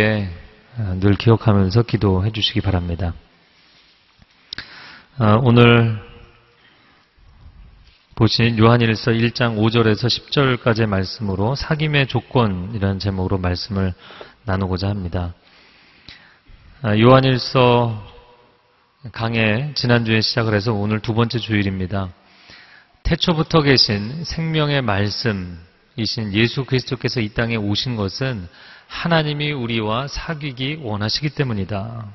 함께 0.00 0.28
늘 1.00 1.14
기억하면서 1.14 1.82
기도해 1.82 2.32
주시기 2.32 2.62
바랍니다. 2.62 3.12
오늘 5.42 6.00
보신 8.14 8.58
요한일서 8.58 9.12
1장 9.12 9.58
5절에서 9.58 10.06
10절까지의 10.06 10.86
말씀으로 10.86 11.54
사귐의 11.54 12.08
조건이라는 12.08 12.98
제목으로 12.98 13.36
말씀을 13.38 13.92
나누고자 14.44 14.88
합니다. 14.88 15.34
요한일서 16.84 18.02
강해 19.12 19.72
지난주에 19.74 20.22
시작을 20.22 20.54
해서 20.54 20.72
오늘 20.72 21.00
두 21.00 21.12
번째 21.12 21.38
주일입니다. 21.38 22.08
태초부터 23.02 23.62
계신 23.62 24.24
생명의 24.24 24.80
말씀이신 24.80 26.32
예수 26.32 26.64
그리스도께서 26.64 27.20
이 27.20 27.28
땅에 27.30 27.56
오신 27.56 27.96
것은 27.96 28.48
하나님이 28.90 29.52
우리와 29.52 30.08
사귀기 30.08 30.80
원하시기 30.82 31.30
때문이다. 31.30 32.06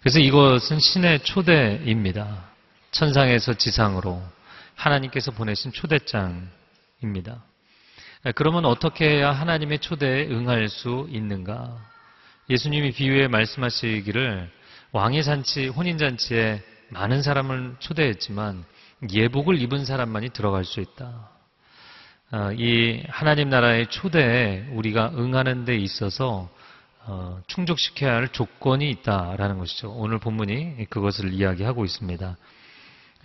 그래서 0.00 0.20
이것은 0.20 0.78
신의 0.78 1.20
초대입니다. 1.20 2.44
천상에서 2.90 3.54
지상으로 3.54 4.22
하나님께서 4.74 5.30
보내신 5.30 5.72
초대장입니다. 5.72 7.42
그러면 8.34 8.66
어떻게 8.66 9.08
해야 9.08 9.32
하나님의 9.32 9.78
초대에 9.78 10.26
응할 10.28 10.68
수 10.68 11.08
있는가? 11.10 11.78
예수님이 12.50 12.92
비유에 12.92 13.28
말씀하시기를 13.28 14.50
왕의 14.92 15.24
잔치, 15.24 15.68
혼인잔치에 15.68 16.62
많은 16.90 17.22
사람을 17.22 17.76
초대했지만 17.78 18.64
예복을 19.10 19.60
입은 19.62 19.86
사람만이 19.86 20.30
들어갈 20.30 20.64
수 20.64 20.80
있다. 20.80 21.30
어, 22.34 22.50
이 22.52 23.02
하나님 23.10 23.50
나라의 23.50 23.88
초대에 23.88 24.66
우리가 24.70 25.12
응하는 25.18 25.66
데 25.66 25.76
있어서 25.76 26.48
어, 27.04 27.42
충족시켜야 27.46 28.14
할 28.14 28.28
조건이 28.28 28.88
있다라는 28.88 29.58
것이죠. 29.58 29.90
오늘 29.90 30.18
본문이 30.18 30.86
그것을 30.88 31.34
이야기하고 31.34 31.84
있습니다. 31.84 32.38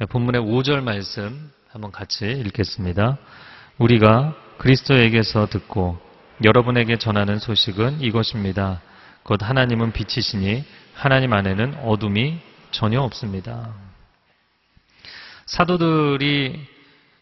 본문의 0.09 0.41
5절 0.41 0.83
말씀 0.83 1.51
한번 1.69 1.93
같이 1.93 2.25
읽겠습니다. 2.25 3.17
우리가 3.77 4.35
그리스도에게서 4.57 5.47
듣고 5.47 5.97
여러분에게 6.43 6.97
전하는 6.97 7.39
소식은 7.39 8.01
이것입니다. 8.01 8.81
곧 9.23 9.41
하나님은 9.41 9.93
빛이시니 9.93 10.65
하나님 10.93 11.31
안에는 11.31 11.75
어둠이 11.85 12.39
전혀 12.71 12.99
없습니다. 12.99 13.73
사도들이 15.45 16.76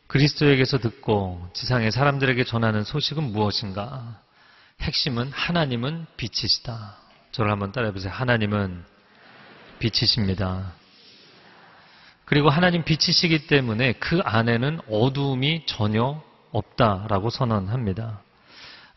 그리스도에게서 0.07 0.77
듣고 0.77 1.47
지상의 1.53 1.91
사람들에게 1.91 2.43
전하는 2.43 2.83
소식은 2.83 3.23
무엇인가? 3.23 4.19
핵심은 4.81 5.31
하나님은 5.31 6.05
빛이시다. 6.17 6.97
저를 7.31 7.51
한번 7.51 7.71
따라해보세요. 7.71 8.13
하나님은 8.13 8.83
빛이십니다. 9.79 10.73
그리고 12.25 12.49
하나님 12.49 12.83
빛이시기 12.83 13.47
때문에 13.47 13.93
그 13.93 14.19
안에는 14.23 14.79
어두움이 14.89 15.65
전혀 15.65 16.21
없다라고 16.51 17.29
선언합니다. 17.29 18.21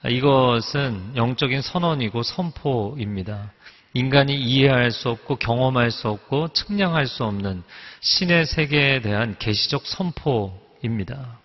이것은 0.08 1.16
영적인 1.16 1.60
선언이고 1.60 2.22
선포입니다. 2.22 3.52
인간이 3.94 4.34
이해할 4.36 4.92
수 4.92 5.08
없고 5.08 5.36
경험할 5.36 5.90
수 5.90 6.08
없고 6.08 6.48
측량할 6.52 7.06
수 7.06 7.24
없는 7.24 7.64
신의 8.00 8.46
세계에 8.46 9.00
대한 9.00 9.36
계시적 9.38 9.86
선포 9.86 10.67
입니다. 10.82 11.38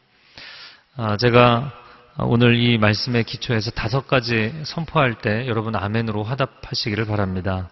아, 0.95 1.17
제가 1.17 1.71
오늘 2.19 2.55
이 2.55 2.77
말씀의 2.77 3.23
기초에서 3.23 3.71
다섯 3.71 4.07
가지 4.07 4.53
선포할 4.65 5.15
때 5.15 5.47
여러분 5.47 5.75
아멘으로 5.75 6.23
화답하시기를 6.23 7.05
바랍니다. 7.05 7.69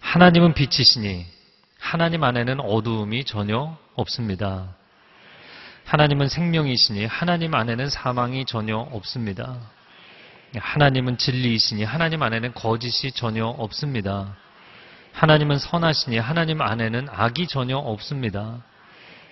하나님은 0.00 0.54
빛이시니 0.54 1.26
하나님 1.78 2.24
안에는 2.24 2.60
어두움이 2.60 3.24
전혀 3.24 3.76
없습니다. 3.94 4.74
하나님은 5.84 6.28
생명이시니 6.28 7.06
하나님 7.06 7.54
안에는 7.54 7.90
사망이 7.90 8.44
전혀 8.46 8.76
없습니다. 8.76 9.56
하나님은 10.58 11.18
진리이시니 11.18 11.84
하나님 11.84 12.22
안에는 12.22 12.54
거짓이 12.54 13.12
전혀 13.12 13.46
없습니다. 13.46 14.36
하나님은 15.12 15.58
선하시니 15.58 16.18
하나님 16.18 16.62
안에는 16.62 17.08
악이 17.10 17.46
전혀 17.46 17.76
없습니다. 17.76 18.62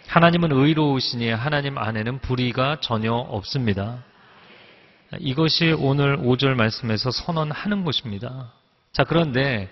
하나님은 0.06 0.52
의로우시니 0.52 1.30
하나님 1.30 1.78
안에는 1.78 2.20
불의가 2.20 2.78
전혀 2.80 3.12
없습니다. 3.12 4.02
이것이 5.18 5.72
오늘 5.78 6.18
5절 6.18 6.54
말씀에서 6.54 7.10
선언하는 7.10 7.84
것입니다. 7.84 8.52
자, 8.92 9.04
그런데 9.04 9.70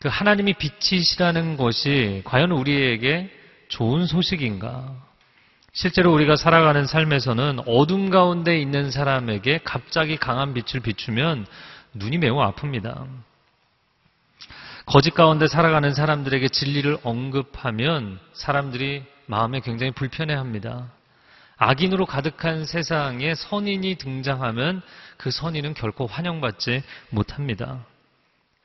그 0.00 0.08
하나님이 0.08 0.54
빛이시라는 0.54 1.56
것이 1.56 2.22
과연 2.24 2.50
우리에게 2.50 3.30
좋은 3.68 4.06
소식인가? 4.06 4.94
실제로 5.72 6.12
우리가 6.14 6.36
살아가는 6.36 6.86
삶에서는 6.86 7.60
어둠 7.66 8.08
가운데 8.08 8.58
있는 8.58 8.90
사람에게 8.90 9.60
갑자기 9.62 10.16
강한 10.16 10.54
빛을 10.54 10.80
비추면 10.82 11.46
눈이 11.94 12.18
매우 12.18 12.36
아픕니다. 12.36 13.06
거짓 14.86 15.12
가운데 15.12 15.48
살아가는 15.48 15.92
사람들에게 15.92 16.48
진리를 16.48 16.98
언급하면 17.02 18.20
사람들이 18.32 19.04
마음에 19.26 19.60
굉장히 19.60 19.92
불편해합니다. 19.92 20.90
악인으로 21.58 22.06
가득한 22.06 22.64
세상에 22.64 23.34
선인이 23.34 23.96
등장하면 23.96 24.82
그 25.16 25.30
선인은 25.30 25.74
결코 25.74 26.06
환영받지 26.06 26.82
못합니다. 27.10 27.84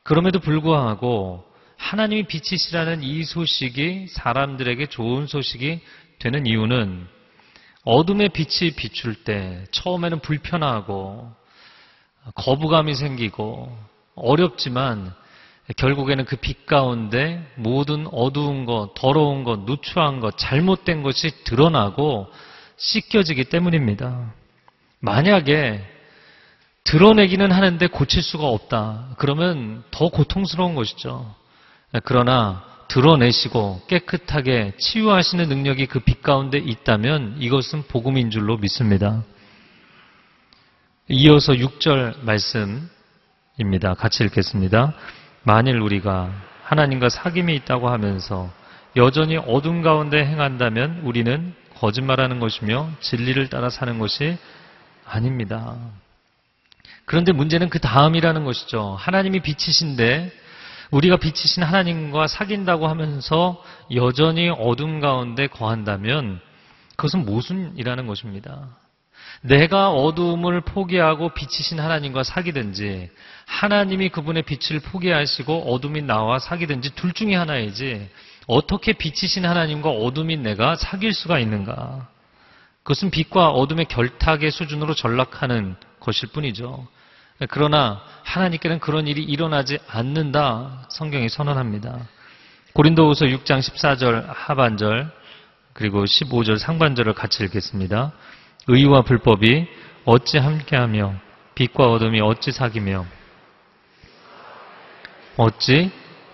그럼에도 0.04 0.40
불구하고 0.40 1.46
하나님이 1.78 2.24
빛이시라는 2.24 3.02
이 3.04 3.24
소식이 3.24 4.08
사람들에게 4.10 4.88
좋은 4.88 5.28
소식이 5.28 5.82
되는 6.20 6.46
이유는 6.46 7.08
어둠의 7.84 8.30
빛이 8.30 8.72
비출 8.76 9.16
때 9.24 9.66
처음에는 9.72 10.20
불편하고 10.20 11.34
거부감이 12.36 12.94
생기고 12.94 13.76
어렵지만 14.16 15.14
결국에는 15.78 16.26
그 16.26 16.36
빛 16.36 16.66
가운데 16.66 17.46
모든 17.56 18.08
어두운 18.12 18.66
것, 18.66 18.94
더러운 18.96 19.44
것, 19.44 19.62
누추한 19.62 20.20
것, 20.20 20.38
잘못된 20.38 21.02
것이 21.04 21.44
드러나고 21.44 22.28
씻겨지기 22.78 23.46
때문입니다. 23.46 24.34
만약에 25.00 25.82
드러내기는 26.84 27.52
하는데 27.52 27.88
고칠 27.88 28.24
수가 28.24 28.48
없다. 28.48 29.16
그러면 29.18 29.84
더 29.92 30.10
고통스러운 30.10 30.76
것이죠. 30.76 31.34
그러나 32.04 32.64
드러내시고 32.88 33.84
깨끗하게 33.88 34.74
치유하시는 34.78 35.48
능력이 35.48 35.86
그 35.86 36.00
빛 36.00 36.22
가운데 36.22 36.58
있다면 36.58 37.38
이것은 37.40 37.84
복음인 37.84 38.32
줄로 38.32 38.58
믿습니다. 38.58 39.24
이어서 41.08 41.54
6절 41.54 42.24
말씀입니다. 42.24 43.94
같이 43.94 44.24
읽겠습니다. 44.24 44.94
만일 45.44 45.80
우리가 45.80 46.30
하나님과 46.64 47.08
사귐이 47.08 47.56
있다고 47.56 47.90
하면서 47.90 48.50
여전히 48.96 49.38
어둠 49.38 49.82
가운데 49.82 50.24
행한다면 50.26 51.02
우리는 51.04 51.54
거짓말하는 51.78 52.40
것이며 52.40 52.90
진리를 53.00 53.50
따라 53.50 53.70
사는 53.70 53.98
것이 53.98 54.38
아닙니다. 55.06 55.76
그런데 57.06 57.32
문제는 57.32 57.70
그 57.70 57.80
다음이라는 57.80 58.46
것이죠. 58.46 58.96
하나님이 59.00 59.42
빛이신데 59.42 60.32
우리가 60.92 61.18
빛이신 61.18 61.64
하나님과 61.64 62.28
사귄다고 62.28 62.88
하면서 62.88 63.64
여전히 63.96 64.50
어둠 64.50 65.00
가운데 65.00 65.48
거한다면 65.48 66.40
그것은 66.98 67.26
모순이라는 67.26 68.06
것입니다. 68.08 68.68
내가 69.42 69.92
어두움을 69.92 70.62
포기하고 70.62 71.34
빛이신 71.34 71.80
하나님과 71.80 72.24
사귀든지 72.24 73.10
하나님이 73.46 74.10
그분의 74.10 74.44
빛을 74.44 74.80
포기하시고 74.82 75.74
어둠인 75.74 76.06
나와 76.06 76.40
사귀든지 76.40 76.96
둘 76.96 77.14
중에 77.14 77.36
하나이지 77.36 78.10
어떻게 78.48 78.94
빛이신 78.94 79.46
하나님과 79.46 79.90
어둠인 79.90 80.44
내가 80.44 80.76
사귈 80.76 81.14
수가 81.14 81.40
있는가? 81.40 82.08
그것은 82.84 83.12
빛과 83.12 83.50
어둠의 83.50 83.86
결탁의 83.86 84.52
수준으로 84.52 84.94
전락하는 84.94 85.76
것일 86.00 86.30
뿐이죠. 86.30 86.88
그러나 87.50 88.02
하나님께는 88.24 88.80
그런 88.80 89.08
일이 89.08 89.24
일어나지 89.24 89.80
않는다 89.88 90.86
성경이 90.90 91.30
선언합니다. 91.30 92.08
고린도후서 92.74 93.26
6장 93.26 93.60
14절 93.60 94.26
하반절 94.28 95.12
그리고 95.74 96.04
15절 96.04 96.58
상반절을 96.58 97.14
같이 97.14 97.44
읽겠습니다. 97.44 98.12
의와 98.72 99.02
불법이 99.02 99.68
어찌 100.06 100.38
함께하며 100.38 101.14
빛과 101.56 101.92
어둠이 101.92 102.22
어찌 102.22 102.54
사귀며 102.54 103.06
어찌 105.36 105.92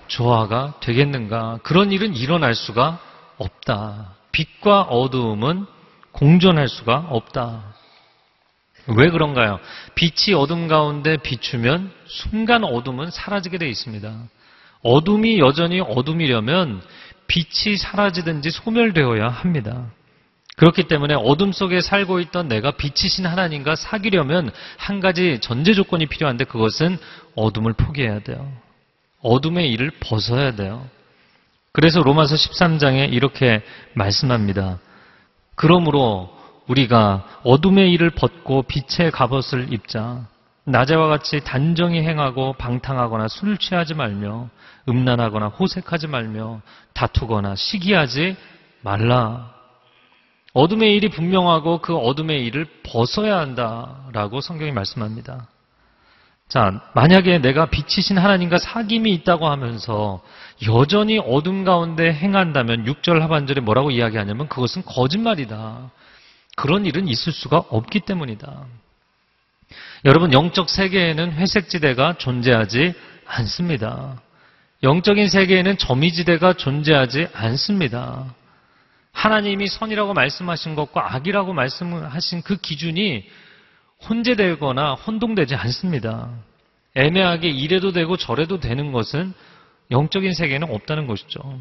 조화가 0.08 0.76
되겠는가? 0.80 1.60
그런 1.64 1.92
일은 1.92 2.16
일어날 2.16 2.54
수가 2.54 3.00
없다. 3.38 4.14
빛과 4.32 4.84
어두움은 4.84 5.66
공존할 6.12 6.70
수가 6.70 7.08
없다. 7.10 7.64
왜 8.96 9.10
그런가요? 9.10 9.60
빛이 9.96 10.36
어둠 10.36 10.68
가운데 10.68 11.18
비추면 11.18 11.92
순간 12.06 12.64
어둠은 12.64 13.10
사라지게 13.10 13.58
되어 13.58 13.68
있습니다. 13.68 14.14
어둠이 14.84 15.40
여전히 15.40 15.82
어둠이려면 15.82 16.82
빛이 17.26 17.78
사라지든지 17.78 18.52
소멸되어야 18.52 19.28
합니다. 19.28 19.88
그렇기 20.58 20.88
때문에 20.88 21.14
어둠 21.14 21.52
속에 21.52 21.82
살고 21.82 22.20
있던 22.20 22.48
내가 22.48 22.72
빛이신 22.72 23.28
하나님과 23.28 23.76
사귀려면 23.76 24.52
한 24.78 25.00
가지 25.00 25.40
전제 25.40 25.74
조건이 25.74 26.08
필요한데 26.08 26.46
그것은 26.46 26.98
어둠을 27.36 27.74
포기해야 27.74 28.20
돼요. 28.20 28.52
어둠의 29.22 29.72
일을 29.72 29.92
벗어야 30.00 30.56
돼요. 30.56 30.88
그래서 31.74 32.02
로마서 32.02 32.34
13장에 32.36 33.14
이렇게 33.14 33.62
말씀합니다. 33.94 34.80
그러므로 35.54 36.36
우리가 36.66 37.42
어둠의 37.44 37.92
일을 37.92 38.10
벗고 38.10 38.64
빛의 38.64 39.12
갑옷을 39.12 39.72
입자. 39.72 40.26
낮에와 40.64 41.08
같이 41.08 41.40
단정히 41.44 42.02
행하고 42.02 42.54
방탕하거나 42.54 43.28
술을 43.28 43.60
취하지 43.60 43.94
말며 43.94 44.50
음란하거나 44.90 45.50
호색하지 45.50 46.08
말며 46.08 46.62
다투거나 46.94 47.54
시기하지 47.56 48.36
말라. 48.82 49.57
어둠의 50.58 50.96
일이 50.96 51.10
분명하고 51.10 51.82
그 51.82 51.96
어둠의 51.96 52.44
일을 52.46 52.66
벗어야 52.82 53.38
한다라고 53.38 54.42
성경이 54.42 54.72
말씀합니다. 54.72 55.48
자, 56.48 56.82
만약에 56.96 57.38
내가 57.38 57.68
빛이신 57.68 58.18
하나님과 58.18 58.58
사귐이 58.58 59.08
있다고 59.08 59.48
하면서 59.48 60.20
여전히 60.68 61.20
어둠 61.20 61.64
가운데 61.64 62.12
행한다면 62.12 62.86
6절 62.86 63.20
하반절에 63.20 63.62
뭐라고 63.62 63.92
이야기하냐면 63.92 64.48
그것은 64.48 64.84
거짓말이다. 64.84 65.92
그런 66.56 66.88
일은 66.88 67.08
있을 67.08 67.32
수가 67.34 67.58
없기 67.70 68.00
때문이다. 68.00 68.66
여러분, 70.06 70.34
영적 70.34 70.72
세계에는 70.72 71.34
회색지대가 71.34 72.18
존재하지 72.18 72.96
않습니다. 73.28 74.20
영적인 74.82 75.30
세계에는 75.30 75.78
점이지대가 75.78 76.54
존재하지 76.54 77.28
않습니다. 77.32 78.34
하나님이 79.18 79.66
선이라고 79.66 80.14
말씀하신 80.14 80.76
것과 80.76 81.16
악이라고 81.16 81.52
말씀하신 81.52 82.44
그 82.44 82.56
기준이 82.56 83.26
혼재되거나 84.08 84.94
혼동되지 84.94 85.56
않습니다. 85.56 86.30
애매하게 86.94 87.50
이래도 87.50 87.92
되고 87.92 88.16
저래도 88.16 88.60
되는 88.60 88.92
것은 88.92 89.34
영적인 89.90 90.34
세계에는 90.34 90.72
없다는 90.72 91.08
것이죠. 91.08 91.60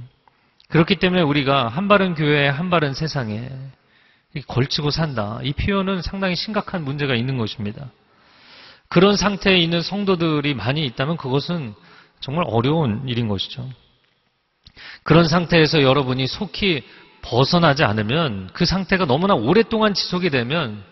그렇기 0.69 0.97
때문에 0.97 1.23
우리가 1.23 1.69
한 1.69 1.89
발은 1.89 2.15
교회에 2.15 2.47
한 2.47 2.69
발은 2.69 2.93
세상에 2.93 3.51
걸치고 4.49 4.91
산다. 4.91 5.41
이 5.43 5.55
표현은 5.55 6.03
상당히 6.03 6.37
심각한 6.37 6.85
문제가 6.85 7.15
있는 7.15 7.39
것입니다. 7.39 7.91
그런 8.89 9.17
상태에 9.17 9.57
있는 9.57 9.81
성도들이 9.81 10.53
많이 10.53 10.85
있다면 10.85 11.17
그것은 11.17 11.75
정말 12.21 12.45
어려운 12.49 13.09
일인 13.09 13.29
것이죠. 13.29 13.67
그런 15.05 15.27
상태에서 15.27 15.81
여러분이 15.81 16.27
속히 16.27 16.85
벗어나지 17.27 17.83
않으면 17.83 18.51
그 18.53 18.65
상태가 18.65 19.05
너무나 19.05 19.35
오랫동안 19.35 19.95
지속이 19.95 20.31
되면 20.31 20.83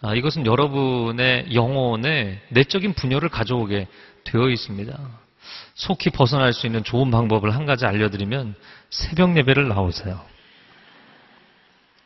아, 0.00 0.14
이것은 0.14 0.46
여러분의 0.46 1.54
영혼에 1.54 2.40
내적인 2.50 2.94
분열을 2.94 3.28
가져오게 3.28 3.86
되어 4.24 4.48
있습니다. 4.48 4.96
속히 5.74 6.10
벗어날 6.10 6.52
수 6.52 6.66
있는 6.66 6.84
좋은 6.84 7.10
방법을 7.10 7.54
한 7.54 7.66
가지 7.66 7.86
알려드리면 7.86 8.54
새벽 8.90 9.36
예배를 9.36 9.68
나오세요. 9.68 10.20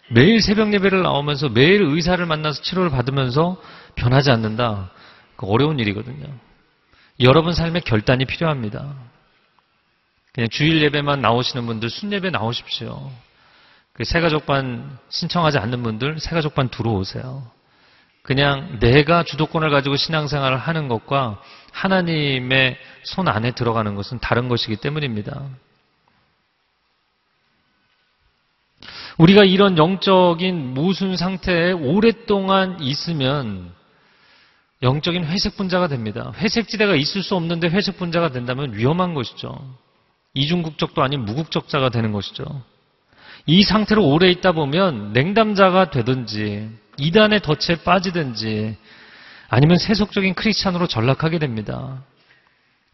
매일 0.09 0.43
새벽 0.43 0.73
예배를 0.73 1.03
나오면서 1.03 1.49
매일 1.49 1.83
의사를 1.83 2.25
만나서 2.25 2.63
치료를 2.63 2.91
받으면서 2.91 3.61
변하지 3.95 4.31
않는다. 4.31 4.91
그 5.37 5.47
어려운 5.47 5.79
일이거든요. 5.79 6.27
여러분 7.21 7.55
삶의 7.55 7.83
결단이 7.83 8.27
필요합니다. 8.27 8.95
그냥 10.33 10.49
주일 10.51 10.83
예배만 10.83 11.21
나오시는 11.21 11.67
분들 11.67 11.89
순예배 11.91 12.31
나오십시오. 12.31 13.11
그 13.95 14.05
새가족반 14.05 14.99
신청하지 15.11 15.59
않는 15.59 15.83
분들 15.83 16.19
새가족반 16.19 16.69
들어오세요. 16.71 17.51
그냥 18.23 18.79
내가 18.79 19.25
주도권을 19.25 19.71
가지고 19.71 19.97
신앙생활을 19.97 20.57
하는 20.57 20.89
것과 20.89 21.41
하나님의 21.73 22.79
손 23.03 23.29
안에 23.29 23.51
들어가는 23.53 23.95
것은 23.95 24.21
다른 24.21 24.49
것이기 24.49 24.77
때문입니다. 24.77 25.43
우리가 29.19 29.45
이런 29.45 29.77
영적인 29.77 30.75
무순 30.75 31.17
상태에 31.17 31.73
오랫동안 31.73 32.81
있으면 32.81 33.73
영적인 34.83 35.25
회색 35.25 35.57
분자가 35.57 35.89
됩니다. 35.89 36.33
회색 36.39 36.69
지대가 36.69 36.95
있을 36.95 37.23
수 37.23 37.37
없는데 37.37 37.69
회색 37.69 37.99
분자가 37.99 38.31
된다면 38.31 38.75
위험한 38.75 39.15
것이죠. 39.15 39.77
이중국적도 40.35 41.03
아닌 41.03 41.25
무국적자가 41.25 41.91
되는 41.91 42.13
것이죠. 42.13 42.63
이 43.47 43.63
상태로 43.63 44.05
오래 44.07 44.31
있다 44.31 44.53
보면 44.53 45.13
냉담자가 45.13 45.91
되든지 45.91 46.71
이단의 46.99 47.41
덫에 47.41 47.77
빠지든지 47.85 48.77
아니면 49.49 49.79
세속적인 49.79 50.35
크리스찬으로 50.35 50.87
전락하게 50.87 51.39
됩니다. 51.39 52.03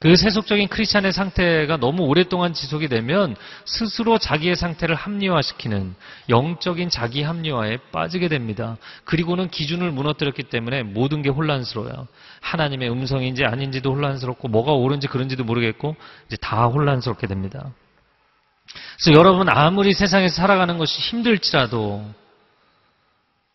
그 0.00 0.14
세속적인 0.14 0.68
크리스찬의 0.68 1.12
상태가 1.12 1.76
너무 1.76 2.04
오랫동안 2.04 2.52
지속이 2.52 2.86
되면 2.86 3.34
스스로 3.64 4.16
자기의 4.16 4.54
상태를 4.54 4.94
합리화시키는 4.94 5.96
영적인 6.28 6.88
자기 6.88 7.22
합리화에 7.22 7.78
빠지게 7.90 8.28
됩니다. 8.28 8.76
그리고는 9.04 9.48
기준을 9.48 9.90
무너뜨렸기 9.90 10.44
때문에 10.44 10.84
모든 10.84 11.22
게 11.22 11.30
혼란스러워요. 11.30 12.06
하나님의 12.40 12.90
음성인지 12.90 13.44
아닌지도 13.44 13.92
혼란스럽고 13.92 14.46
뭐가 14.46 14.72
옳은지 14.72 15.08
그런지도 15.08 15.42
모르겠고 15.42 15.96
이제 16.28 16.36
다 16.36 16.66
혼란스럽게 16.66 17.26
됩니다. 17.26 17.72
그래서 18.96 19.18
여러분 19.18 19.48
아무리 19.48 19.92
세상에서 19.92 20.36
살아가는 20.36 20.78
것이 20.78 21.00
힘들지라도 21.00 22.04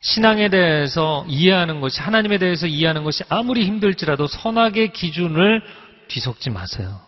신앙에 0.02 0.50
대해서 0.50 1.26
이해하는 1.30 1.80
것이 1.80 2.02
하나님에 2.02 2.38
대해서 2.38 2.68
이해하는 2.68 3.04
것이 3.04 3.24
아무리 3.30 3.66
힘들지라도 3.66 4.28
선악의 4.28 4.92
기준을 4.92 5.62
뒤섞지 6.10 6.50
마세요. 6.50 7.00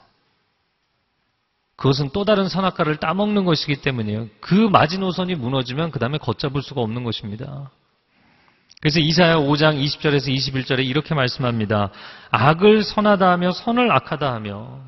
그것은 1.76 2.12
또 2.14 2.24
다른 2.24 2.48
선악과를 2.48 2.98
따먹는 2.98 3.44
것이기 3.44 3.82
때문이에요. 3.82 4.30
그 4.40 4.54
마지노선이 4.54 5.36
무너지면 5.36 5.92
그 5.92 6.00
다음에 6.00 6.18
걷잡을 6.18 6.62
수가 6.62 6.82
없는 6.82 7.04
것입니다. 7.04 7.70
그래서 8.80 9.00
이사야 9.00 9.38
5장 9.38 9.84
20절에서 9.84 10.34
21절에 10.34 10.86
이렇게 10.86 11.16
말씀합니다. 11.16 11.90
악을 12.32 12.84
선하다 12.84 13.30
하며 13.30 13.52
선을 13.52 13.92
악하다 13.92 14.32
하며 14.32 14.80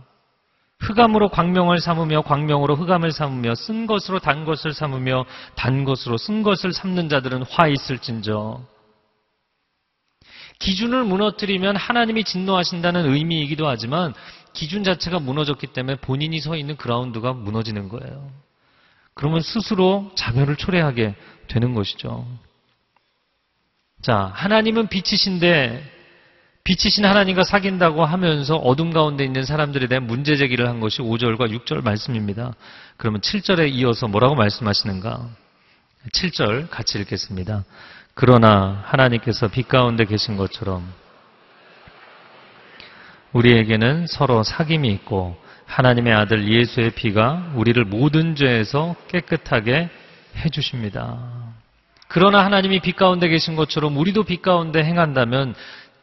흑암으로 0.80 1.30
광명을 1.30 1.80
삼으며 1.80 2.22
광명으로 2.22 2.76
흑암을 2.76 3.12
삼으며 3.12 3.56
쓴 3.56 3.88
것으로 3.88 4.20
단 4.20 4.46
것을 4.46 4.74
삼으며 4.74 5.26
단 5.56 5.84
것으로 5.84 6.18
쓴 6.18 6.44
것을 6.44 6.72
삼는 6.72 7.10
자들은 7.10 7.44
화 7.44 7.68
있을진저. 7.68 8.62
기준을 10.60 11.04
무너뜨리면 11.04 11.76
하나님이 11.76 12.24
진노하신다는 12.24 13.14
의미이기도 13.14 13.68
하지만 13.68 14.14
기준 14.54 14.84
자체가 14.84 15.20
무너졌기 15.20 15.68
때문에 15.68 15.98
본인이 15.98 16.40
서 16.40 16.56
있는 16.56 16.78
그라운드가 16.78 17.34
무너지는 17.34 17.90
거예요. 17.90 18.32
그러면 19.14 19.42
스스로 19.42 20.12
자멸을 20.16 20.56
초래하게 20.56 21.16
되는 21.48 21.74
것이죠. 21.74 22.26
자, 24.02 24.32
하나님은 24.36 24.88
빛이신데 24.88 25.97
빛이신 26.68 27.06
하나님과 27.06 27.46
사귄다고 27.46 28.04
하면서 28.04 28.58
어둠 28.58 28.92
가운데 28.92 29.24
있는 29.24 29.46
사람들에 29.46 29.88
대한 29.88 30.06
문제 30.06 30.36
제기를 30.36 30.68
한 30.68 30.82
것이 30.82 31.02
5절과 31.02 31.50
6절 31.50 31.82
말씀입니다. 31.82 32.52
그러면 32.98 33.22
7절에 33.22 33.72
이어서 33.72 34.10
뭐라고 34.10 34.36
말씀하시는가? 34.36 35.30
7절 36.12 36.70
같이 36.70 37.00
읽겠습니다. 37.00 37.64
그러나 38.16 38.84
하나님께서 38.84 39.48
빛 39.48 39.70
가운데 39.70 40.04
계신 40.04 40.36
것처럼 40.36 40.86
우리에게는 43.32 44.08
서로 44.08 44.44
사귐이 44.44 44.92
있고 44.96 45.38
하나님의 45.68 46.14
아들 46.14 46.50
예수의 46.50 46.90
피가 46.92 47.54
우리를 47.56 47.82
모든 47.86 48.36
죄에서 48.36 48.98
깨끗하게 49.08 49.90
해주십니다. 50.36 51.18
그러나 52.10 52.44
하나님이 52.44 52.82
빛 52.82 52.98
가운데 52.98 53.30
계신 53.30 53.56
것처럼 53.56 53.96
우리도 53.96 54.24
빛 54.24 54.42
가운데 54.42 54.84
행한다면 54.84 55.56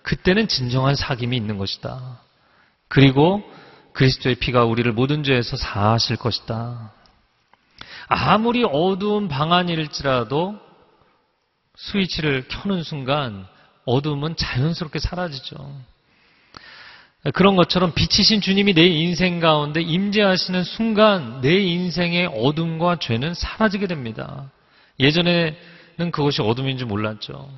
그때는 0.04 0.48
진정한 0.48 0.94
사귐이 0.94 1.32
있는 1.32 1.58
것이다. 1.58 2.20
그리고 2.88 3.42
그리스도의 3.94 4.36
피가 4.36 4.64
우리를 4.64 4.90
모든 4.92 5.24
죄에서 5.24 5.56
사하실 5.56 6.16
것이다. 6.16 6.92
아무리 8.06 8.64
어두운 8.64 9.28
방 9.28 9.52
안일지라도 9.52 10.60
스위치를 11.76 12.46
켜는 12.48 12.82
순간 12.82 13.46
어둠은 13.86 14.36
자연스럽게 14.36 14.98
사라지죠. 14.98 15.74
그런 17.32 17.56
것처럼 17.56 17.92
빛이신 17.94 18.42
주님이 18.42 18.74
내 18.74 18.86
인생 18.86 19.40
가운데 19.40 19.80
임재하시는 19.80 20.64
순간 20.64 21.40
내 21.40 21.56
인생의 21.56 22.26
어둠과 22.26 22.98
죄는 22.98 23.32
사라지게 23.32 23.86
됩니다. 23.86 24.50
예전에는 25.00 26.10
그것이 26.12 26.42
어둠인 26.42 26.76
줄 26.76 26.86
몰랐죠. 26.86 27.48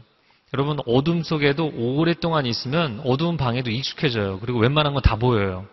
여러분 0.55 0.79
어둠 0.87 1.23
속에도 1.23 1.71
오랫동안 1.75 2.47
있으면 2.47 3.01
어두운 3.05 3.37
방에도 3.37 3.71
익숙해져요. 3.71 4.39
그리고 4.41 4.59
웬만한 4.61 4.95
건 4.95 5.03
다 5.03 5.17
보여요. 5.17 5.67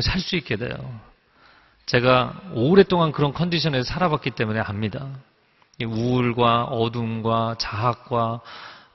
살 0.00 0.20
수 0.20 0.36
있게 0.36 0.56
돼요. 0.56 0.76
제가 1.86 2.34
오랫동안 2.54 3.12
그런 3.12 3.32
컨디션에서 3.32 3.84
살아봤기 3.84 4.30
때문에 4.32 4.60
압니다. 4.60 5.08
우울과 5.82 6.64
어둠과 6.64 7.56
자학과 7.58 8.40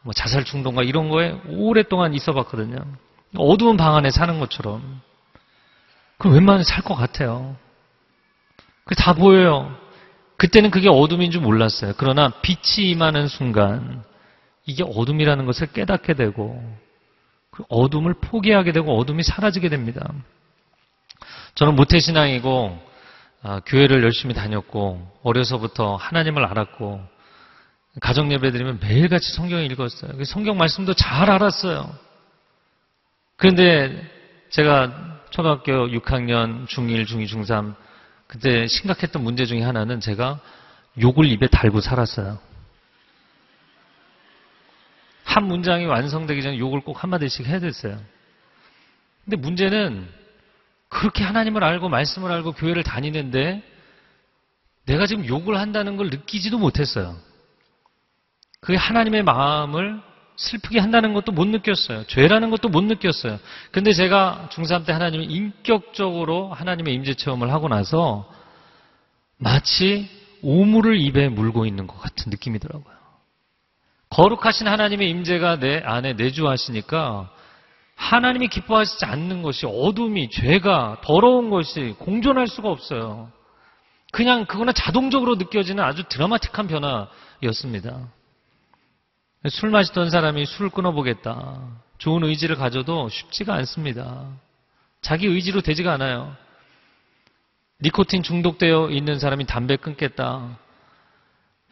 뭐 0.01 0.13
자살 0.13 0.43
충동과 0.43 0.83
이런 0.83 1.09
거에 1.09 1.39
오랫동안 1.49 2.13
있어 2.13 2.33
봤거든요. 2.33 2.77
어두운 3.37 3.77
방 3.77 3.95
안에 3.95 4.11
사는 4.11 4.39
것처럼. 4.39 5.01
그럼 6.19 6.33
웬만하면 6.35 6.63
살 6.63 6.83
것 6.83 6.95
같아요. 6.95 7.55
그 8.85 8.95
다 8.95 9.13
보여요. 9.13 9.75
그때는 10.37 10.71
그게 10.71 10.87
어둠인 10.89 11.31
줄 11.31 11.41
몰랐어요. 11.41 11.93
그러나 11.97 12.29
빛이 12.41 12.89
임하는 12.91 13.27
순간 13.27 14.03
이게 14.65 14.83
어둠이라는 14.83 15.45
것을 15.45 15.67
깨닫게 15.67 16.13
되고 16.13 16.61
그 17.51 17.63
어둠을 17.69 18.15
포기하게 18.15 18.71
되고 18.71 18.97
어둠이 18.97 19.23
사라지게 19.23 19.69
됩니다. 19.69 20.11
저는 21.55 21.75
모태신앙이고 21.75 22.93
아, 23.43 23.59
교회를 23.65 24.03
열심히 24.03 24.33
다녔고 24.33 25.19
어려서부터 25.21 25.97
하나님을 25.97 26.45
알았고 26.45 27.01
가정 27.99 28.31
예배 28.31 28.51
드리면 28.51 28.79
매일같이 28.79 29.33
성경을 29.33 29.71
읽었어요. 29.71 30.17
그 30.17 30.25
성경 30.25 30.57
말씀도 30.57 30.93
잘 30.93 31.29
알았어요. 31.29 31.93
그런데 33.35 34.01
제가 34.49 35.19
초등학교 35.29 35.87
6학년 35.87 36.67
중1, 36.67 37.05
중2, 37.05 37.27
중3 37.27 37.75
그때 38.27 38.65
심각했던 38.67 39.23
문제 39.23 39.45
중에 39.45 39.61
하나는 39.61 39.99
제가 39.99 40.39
욕을 41.01 41.25
입에 41.25 41.47
달고 41.47 41.81
살았어요. 41.81 42.39
한 45.33 45.45
문장이 45.47 45.85
완성되기 45.85 46.43
전에 46.43 46.59
욕을 46.59 46.81
꼭 46.81 47.03
한마디씩 47.03 47.47
해야 47.47 47.59
됐어요. 47.59 47.99
근데 49.25 49.35
문제는 49.37 50.07
그렇게 50.89 51.23
하나님을 51.23 51.63
알고 51.63 51.89
말씀을 51.89 52.31
알고 52.31 52.51
교회를 52.51 52.83
다니는데 52.83 53.63
내가 54.85 55.07
지금 55.07 55.25
욕을 55.25 55.57
한다는 55.57 55.97
걸 55.97 56.09
느끼지도 56.11 56.59
못했어요. 56.59 57.17
그게 58.59 58.77
하나님의 58.77 59.23
마음을 59.23 60.01
슬프게 60.35 60.79
한다는 60.79 61.13
것도 61.13 61.31
못 61.31 61.47
느꼈어요. 61.47 62.05
죄라는 62.05 62.51
것도 62.51 62.69
못 62.69 62.83
느꼈어요. 62.83 63.39
근데 63.71 63.91
제가 63.91 64.49
중3 64.51 64.85
때 64.85 64.93
하나님이 64.93 65.25
인격적으로 65.25 66.53
하나님의 66.53 66.93
임재 66.93 67.15
체험을 67.15 67.51
하고 67.51 67.67
나서 67.67 68.31
마치 69.37 70.09
오물을 70.43 70.99
입에 71.01 71.29
물고 71.29 71.65
있는 71.65 71.87
것 71.87 71.99
같은 71.99 72.29
느낌이더라고요. 72.29 72.92
거룩하신 74.13 74.67
하나님의 74.67 75.09
임재가 75.09 75.57
내 75.57 75.79
안에 75.79 76.13
내주하시니까 76.13 77.31
하나님이 77.95 78.47
기뻐하시지 78.47 79.05
않는 79.05 79.41
것이 79.41 79.65
어둠이 79.65 80.29
죄가 80.29 81.01
더러운 81.03 81.49
것이 81.49 81.95
공존할 81.97 82.47
수가 82.47 82.69
없어요. 82.69 83.31
그냥 84.11 84.45
그거는 84.45 84.73
자동적으로 84.75 85.35
느껴지는 85.35 85.83
아주 85.83 86.03
드라마틱한 86.09 86.67
변화였습니다. 86.67 88.07
술 89.49 89.71
마시던 89.71 90.11
사람이 90.11 90.45
술을 90.45 90.69
끊어보겠다. 90.69 91.61
좋은 91.97 92.23
의지를 92.23 92.55
가져도 92.55 93.09
쉽지가 93.09 93.55
않습니다. 93.55 94.27
자기 95.01 95.25
의지로 95.25 95.61
되지가 95.61 95.91
않아요. 95.93 96.35
니코틴 97.81 98.21
중독되어 98.21 98.91
있는 98.91 99.17
사람이 99.17 99.45
담배 99.47 99.75
끊겠다. 99.75 100.57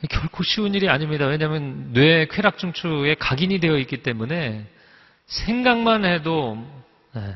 결코 0.10 0.44
쉬운 0.44 0.74
일이 0.74 0.90
아닙니다. 0.90 1.26
왜냐하면 1.28 1.94
뇌 1.94 2.26
쾌락중추에 2.28 3.16
각인이 3.16 3.60
되어 3.60 3.78
있기 3.78 4.04
때문에 4.04 4.66
생각만 5.28 6.06
해도 6.06 6.58
네, 7.14 7.36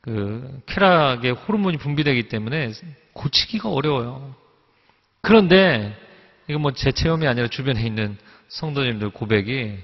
그 0.00 0.62
쾌락의 0.66 1.32
호르몬이 1.32 1.76
분비되기 1.78 2.28
때문에 2.28 2.72
고치기가 3.12 3.70
어려워요. 3.70 4.34
그런데 5.20 5.96
이거 6.48 6.58
뭐 6.58 6.72
제 6.72 6.92
체험이 6.92 7.26
아니라 7.26 7.48
주변에 7.48 7.82
있는 7.82 8.16
성도님들 8.48 9.10
고백이 9.10 9.78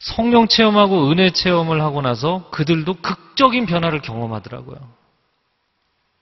성령 0.00 0.48
체험하고 0.48 1.10
은혜 1.10 1.30
체험을 1.30 1.80
하고 1.80 2.02
나서 2.02 2.48
그들도 2.50 2.94
극적인 2.94 3.66
변화를 3.66 4.00
경험하더라고요. 4.00 4.78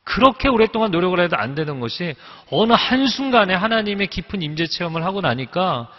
그렇게 0.08 0.48
오랫동안 0.48 0.90
노력을 0.90 1.20
해도 1.20 1.36
안 1.36 1.54
되는 1.54 1.80
것이 1.80 2.14
어느 2.50 2.72
한순간에 2.72 3.52
하나님의 3.52 4.06
깊은 4.06 4.40
임재 4.40 4.66
체험을 4.66 5.04
하고 5.04 5.20
나니까 5.20 5.90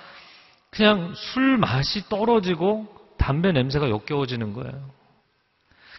그냥 0.71 1.13
술 1.15 1.57
맛이 1.57 2.09
떨어지고 2.09 2.87
담배 3.19 3.51
냄새가 3.51 3.87
역겨워지는 3.91 4.53
거예요. 4.53 4.71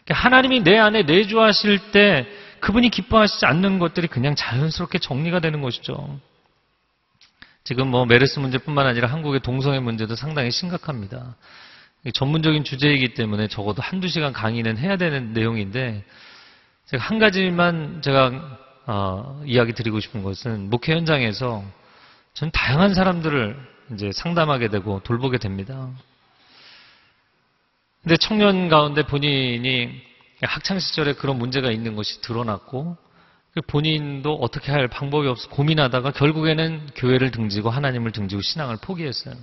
그러니까 0.04 0.14
하나님이 0.26 0.64
내 0.64 0.76
안에 0.76 1.04
내주하실 1.04 1.92
때 1.92 2.26
그분이 2.58 2.90
기뻐하시지 2.90 3.46
않는 3.46 3.78
것들이 3.78 4.08
그냥 4.08 4.34
자연스럽게 4.34 4.98
정리가 4.98 5.38
되는 5.38 5.60
것이죠. 5.62 6.18
지금 7.62 7.92
뭐 7.92 8.06
메르스 8.06 8.40
문제뿐만 8.40 8.88
아니라 8.88 9.06
한국의 9.08 9.38
동성애 9.38 9.78
문제도 9.78 10.16
상당히 10.16 10.50
심각합니다. 10.50 11.36
전문적인 12.12 12.64
주제이기 12.64 13.14
때문에 13.14 13.46
적어도 13.46 13.82
한두 13.82 14.08
시간 14.08 14.32
강의는 14.32 14.78
해야 14.78 14.96
되는 14.96 15.32
내용인데 15.32 16.04
제가 16.90 17.04
한 17.04 17.20
가지만 17.20 18.02
제가 18.02 18.58
어, 18.86 19.42
이야기 19.46 19.72
드리고 19.74 20.00
싶은 20.00 20.24
것은 20.24 20.70
목회 20.70 20.92
현장에서 20.92 21.62
전 22.34 22.50
다양한 22.50 22.94
사람들을 22.94 23.56
이제 23.94 24.10
상담하게 24.12 24.68
되고 24.68 25.00
돌보게 25.04 25.38
됩니다. 25.38 25.88
근데 28.02 28.16
청년 28.16 28.68
가운데 28.68 29.04
본인이 29.04 30.02
학창 30.42 30.80
시절에 30.80 31.12
그런 31.12 31.38
문제가 31.38 31.70
있는 31.70 31.94
것이 31.94 32.20
드러났고 32.22 32.96
본인도 33.68 34.34
어떻게 34.34 34.72
할 34.72 34.88
방법이 34.88 35.28
없어 35.28 35.48
고민하다가 35.48 36.10
결국에는 36.10 36.88
교회를 36.96 37.30
등지고 37.30 37.70
하나님을 37.70 38.10
등지고 38.10 38.42
신앙을 38.42 38.78
포기했어요. 38.82 39.36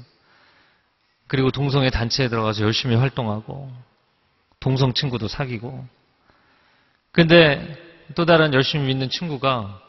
그리고 1.27 1.51
동성애 1.51 1.91
단체에 1.91 2.27
들어가서 2.27 2.63
열심히 2.63 2.97
활동하고 2.97 3.71
동성 4.59 4.93
친구도 4.93 5.29
사귀고 5.29 5.87
근데 7.17 7.59
또 8.13 8.25
다른 8.25 8.53
열심히 8.53 8.85
믿는 8.85 9.09
친구가 9.09 9.81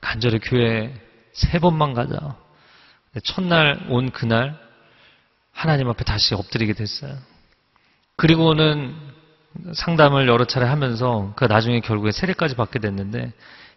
간절히 0.00 0.38
교회 0.38 0.94
세 1.32 1.58
번만 1.58 1.92
가자. 1.92 2.36
첫날 3.24 3.84
온 3.88 4.12
그날 4.12 4.56
하나님 5.50 5.88
앞에 5.88 6.04
다시 6.04 6.36
엎드리게 6.36 6.74
됐어요. 6.74 7.16
그리고는 8.14 8.94
상담을 9.74 10.28
여러 10.28 10.44
차례 10.44 10.66
하면서 10.66 11.32
그 11.34 11.46
나중에 11.46 11.80
결국에 11.80 12.12
세례까지 12.12 12.54
받게 12.54 12.78
됐는데 12.78 13.32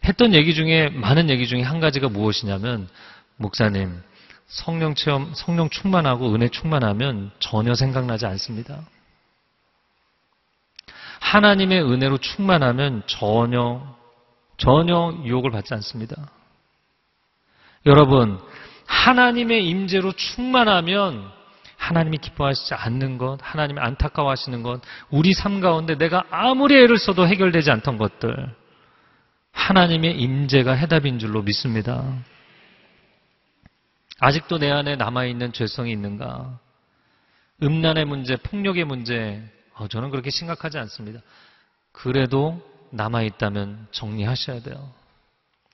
했던 0.05 0.35
얘기 0.35 0.53
중에 0.53 0.89
많은 0.89 1.31
얘기 1.31 1.47
중에 1.47 1.63
한 1.63 1.79
가지가 1.79 2.07
무엇이냐면 2.07 2.87
목사님 3.37 3.99
성령 4.45 4.93
체험 4.93 5.33
성령 5.33 5.71
충만하고 5.71 6.35
은혜 6.35 6.49
충만하면 6.49 7.31
전혀 7.39 7.73
생각나지 7.73 8.27
않습니다. 8.27 8.85
하나님의 11.21 11.81
은혜로 11.81 12.17
충만하면 12.17 13.03
전혀 13.05 13.81
전혀 14.57 15.17
유혹을 15.23 15.51
받지 15.51 15.73
않습니다. 15.75 16.15
여러분 17.85 18.39
하나님의 18.85 19.65
임재로 19.67 20.11
충만하면 20.11 21.31
하나님이 21.77 22.17
기뻐하시지 22.17 22.73
않는 22.75 23.17
것, 23.17 23.39
하나님이 23.41 23.79
안타까워하시는 23.79 24.61
것, 24.61 24.81
우리 25.09 25.33
삶 25.33 25.61
가운데 25.61 25.97
내가 25.97 26.25
아무리 26.29 26.75
애를 26.75 26.99
써도 26.99 27.25
해결되지 27.27 27.71
않던 27.71 27.97
것들, 27.97 28.53
하나님의 29.51 30.19
임재가 30.19 30.73
해답인 30.73 31.17
줄로 31.17 31.41
믿습니다. 31.41 32.03
아직도 34.19 34.59
내 34.59 34.69
안에 34.69 34.95
남아있는 34.95 35.53
죄성이 35.53 35.91
있는가? 35.91 36.59
음란의 37.63 38.05
문제, 38.05 38.35
폭력의 38.35 38.85
문제, 38.85 39.41
어, 39.75 39.87
저는 39.87 40.09
그렇게 40.09 40.29
심각하지 40.29 40.77
않습니다. 40.77 41.21
그래도 41.91 42.61
남아있다면 42.91 43.87
정리하셔야 43.91 44.61
돼요. 44.61 44.91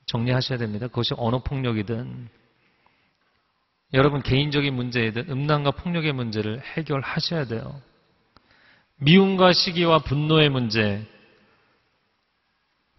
정리하셔야 0.06 0.58
됩니다. 0.58 0.88
그것이 0.88 1.14
언어 1.18 1.40
폭력이든 1.40 2.30
여러분 3.94 4.22
개인적인 4.22 4.74
문제이든 4.74 5.30
음란과 5.30 5.72
폭력의 5.72 6.14
문제를 6.14 6.62
해결하셔야 6.62 7.46
돼요. 7.46 7.82
미움과 8.98 9.54
시기와 9.54 10.00
분노의 10.00 10.50
문제. 10.50 11.06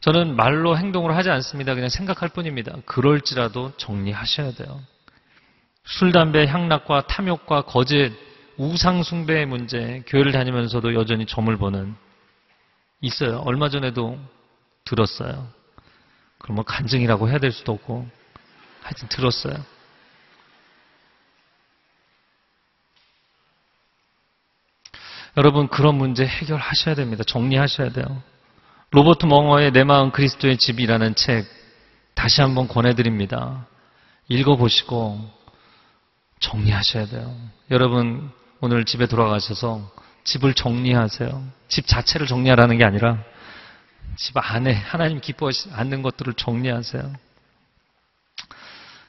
저는 0.00 0.36
말로 0.36 0.78
행동을 0.78 1.16
하지 1.16 1.28
않습니다. 1.30 1.74
그냥 1.74 1.88
생각할 1.88 2.28
뿐입니다. 2.28 2.76
그럴지라도 2.86 3.72
정리하셔야 3.76 4.52
돼요. 4.52 4.80
술, 5.84 6.12
담배, 6.12 6.46
향락과 6.46 7.06
탐욕과 7.06 7.62
거짓, 7.62 8.12
우상숭배의 8.58 9.46
문제, 9.46 10.02
교회를 10.06 10.32
다니면서도 10.32 10.94
여전히 10.94 11.26
점을 11.26 11.56
보는 11.56 11.94
있어요. 13.00 13.38
얼마 13.46 13.68
전에도 13.68 14.18
들었어요. 14.84 15.48
그럼 16.38 16.56
뭐 16.56 16.64
간증이라고 16.64 17.28
해야 17.28 17.38
될 17.38 17.52
수도 17.52 17.72
없고 17.72 18.08
하여튼 18.82 19.08
들었어요. 19.08 19.54
여러분 25.36 25.68
그런 25.68 25.94
문제 25.96 26.26
해결하셔야 26.26 26.96
됩니다. 26.96 27.22
정리하셔야 27.24 27.90
돼요. 27.90 28.22
로버트 28.90 29.26
멍어의 29.26 29.70
내 29.70 29.84
마음 29.84 30.10
그리스도의 30.10 30.56
집이라는 30.56 31.14
책 31.14 31.46
다시 32.14 32.40
한번 32.40 32.66
권해드립니다. 32.66 33.66
읽어보시고 34.26 35.30
정리하셔야 36.40 37.06
돼요. 37.06 37.36
여러분 37.70 38.32
오늘 38.60 38.84
집에 38.84 39.06
돌아가셔서 39.06 39.90
집을 40.24 40.54
정리하세요. 40.54 41.44
집 41.68 41.86
자체를 41.86 42.26
정리하라는 42.26 42.78
게 42.78 42.84
아니라 42.84 43.18
집 44.16 44.36
안에 44.36 44.72
하나님 44.72 45.20
기뻐하지 45.20 45.70
않는 45.72 46.02
것들을 46.02 46.34
정리하세요. 46.34 47.12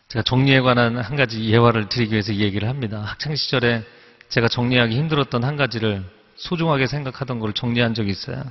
제가 0.09 0.23
정리에 0.23 0.61
관한 0.61 0.97
한 0.97 1.15
가지 1.15 1.49
예화를 1.49 1.89
드리기 1.89 2.13
위해서 2.13 2.31
이 2.31 2.41
얘기를 2.41 2.67
합니다. 2.67 3.01
학창 3.01 3.35
시절에 3.35 3.83
제가 4.29 4.47
정리하기 4.47 4.95
힘들었던 4.95 5.43
한 5.43 5.55
가지를 5.55 6.03
소중하게 6.35 6.87
생각하던 6.87 7.39
걸 7.39 7.53
정리한 7.53 7.93
적이 7.93 8.11
있어요. 8.11 8.43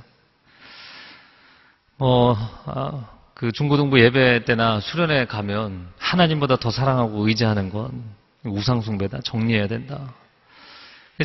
뭐, 1.97 2.35
아, 2.65 3.09
그 3.33 3.51
중고등부 3.51 3.99
예배 3.99 4.45
때나 4.45 4.79
수련회 4.79 5.25
가면 5.25 5.91
하나님보다 5.97 6.57
더 6.57 6.71
사랑하고 6.71 7.27
의지하는 7.27 7.69
건 7.69 8.03
우상숭배다. 8.43 9.21
정리해야 9.21 9.67
된다. 9.67 10.13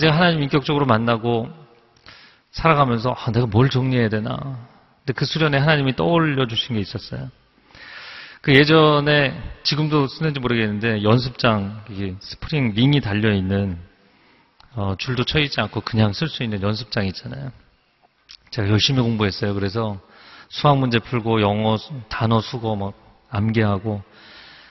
제가 0.00 0.14
하나님 0.14 0.42
인격적으로 0.42 0.86
만나고 0.86 1.48
살아가면서 2.50 3.14
아, 3.16 3.30
내가 3.32 3.46
뭘 3.46 3.70
정리해야 3.70 4.08
되나. 4.08 4.36
근데 4.98 5.12
그 5.12 5.24
수련회 5.24 5.58
하나님이 5.58 5.96
떠올려 5.96 6.46
주신 6.46 6.76
게 6.76 6.80
있었어요. 6.80 7.30
그 8.40 8.54
예전에 8.54 9.40
지금도 9.62 10.06
쓰는지 10.06 10.40
모르겠는데 10.40 11.02
연습장 11.02 11.82
스프링 12.20 12.72
링이 12.74 13.00
달려 13.00 13.32
있는 13.32 13.78
어, 14.74 14.94
줄도 14.98 15.24
쳐 15.24 15.38
있지 15.38 15.60
않고 15.60 15.80
그냥 15.80 16.12
쓸 16.12 16.28
수 16.28 16.42
있는 16.42 16.60
연습장 16.60 17.06
있잖아요. 17.06 17.52
제가 18.50 18.68
열심히 18.68 19.00
공부했어요. 19.00 19.54
그래서 19.54 20.00
수학 20.48 20.78
문제 20.78 20.98
풀고 20.98 21.40
영어 21.40 21.76
단어 22.08 22.40
수거 22.40 22.76
뭐 22.76 22.92
암기하고 23.30 24.02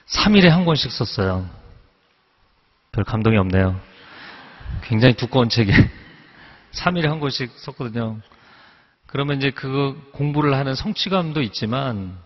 3일에 0.07 0.49
한 0.49 0.65
권씩 0.65 0.91
썼어요. 0.91 1.49
별 2.91 3.03
감동이 3.03 3.37
없네요. 3.37 3.79
굉장히 4.81 5.13
두꺼운 5.15 5.49
책에 5.49 5.71
3일에 6.73 7.07
한 7.07 7.19
권씩 7.19 7.51
썼거든요. 7.57 8.19
그러면 9.05 9.37
이제 9.37 9.51
그 9.51 10.09
공부를 10.13 10.55
하는 10.55 10.75
성취감도 10.75 11.41
있지만 11.43 12.17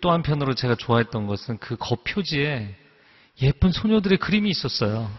또 0.00 0.10
한편으로 0.10 0.54
제가 0.54 0.74
좋아했던 0.74 1.26
것은 1.26 1.58
그 1.58 1.76
겉표지에 1.76 2.74
예쁜 3.42 3.72
소녀들의 3.72 4.18
그림이 4.18 4.48
있었어요. 4.50 5.10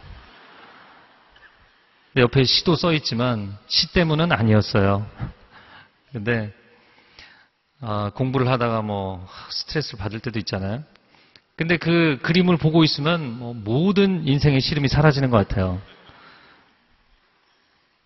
옆에 2.15 2.43
시도 2.43 2.75
써 2.75 2.91
있지만 2.93 3.55
시 3.67 3.93
때문은 3.93 4.31
아니었어요. 4.31 5.07
근데 6.11 6.51
아, 7.81 8.11
공부를 8.13 8.47
하다가 8.49 8.81
뭐 8.81 9.25
스트레스를 9.51 9.99
받을 9.99 10.19
때도 10.19 10.39
있잖아요. 10.39 10.83
근데 11.55 11.77
그 11.77 12.19
그림을 12.21 12.57
보고 12.57 12.83
있으면 12.83 13.37
뭐 13.37 13.53
모든 13.53 14.27
인생의 14.27 14.61
시름이 14.61 14.87
사라지는 14.87 15.29
것 15.29 15.47
같아요. 15.47 15.81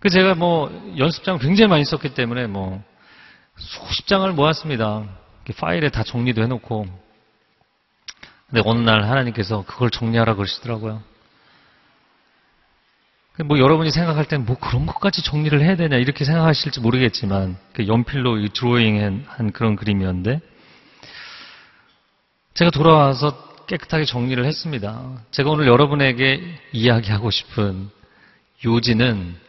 그 0.04 0.10
제가 0.10 0.36
뭐 0.36 0.70
연습장 0.98 1.38
굉장히 1.38 1.70
많이 1.70 1.86
썼기 1.86 2.14
때문에 2.14 2.48
뭐 2.48 2.84
수십 3.56 4.06
장을 4.06 4.30
모았습니다. 4.34 5.06
파일에 5.56 5.90
다 5.92 6.04
정리도 6.04 6.44
해놓고. 6.44 6.86
근데 8.50 8.62
어느 8.66 8.80
날 8.80 9.06
하나님께서 9.06 9.64
그걸 9.66 9.90
정리하라 9.90 10.36
그러시더라고요. 10.36 11.02
뭐 13.46 13.58
여러분이 13.58 13.92
생각할 13.92 14.26
땐 14.26 14.46
뭐 14.46 14.58
그런 14.60 14.86
것까지 14.86 15.24
정리를 15.24 15.60
해야 15.62 15.78
되냐 15.78 15.96
이렇게 15.96 16.26
생각하실지 16.26 16.82
모르겠지만 16.82 17.56
그 17.72 17.88
연필로 17.88 18.46
드로잉 18.50 19.24
한 19.26 19.52
그런 19.54 19.78
그림이었는데 19.78 20.42
제가 22.56 22.72
돌아와서 22.72 23.66
깨끗하게 23.68 24.04
정리를 24.04 24.44
했습니다. 24.44 25.18
제가 25.32 25.50
오늘 25.50 25.68
여러분에게 25.68 26.60
이야기하고 26.74 27.32
싶은 27.32 27.90
요지는 28.66 29.42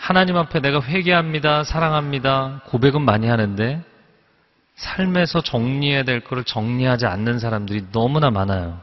하나님 0.00 0.38
앞에 0.38 0.60
내가 0.60 0.80
회개합니다, 0.80 1.62
사랑합니다, 1.62 2.62
고백은 2.64 3.02
많이 3.02 3.28
하는데 3.28 3.84
삶에서 4.74 5.42
정리해야 5.42 6.04
될 6.04 6.20
것을 6.24 6.42
정리하지 6.44 7.04
않는 7.04 7.38
사람들이 7.38 7.92
너무나 7.92 8.30
많아요. 8.30 8.80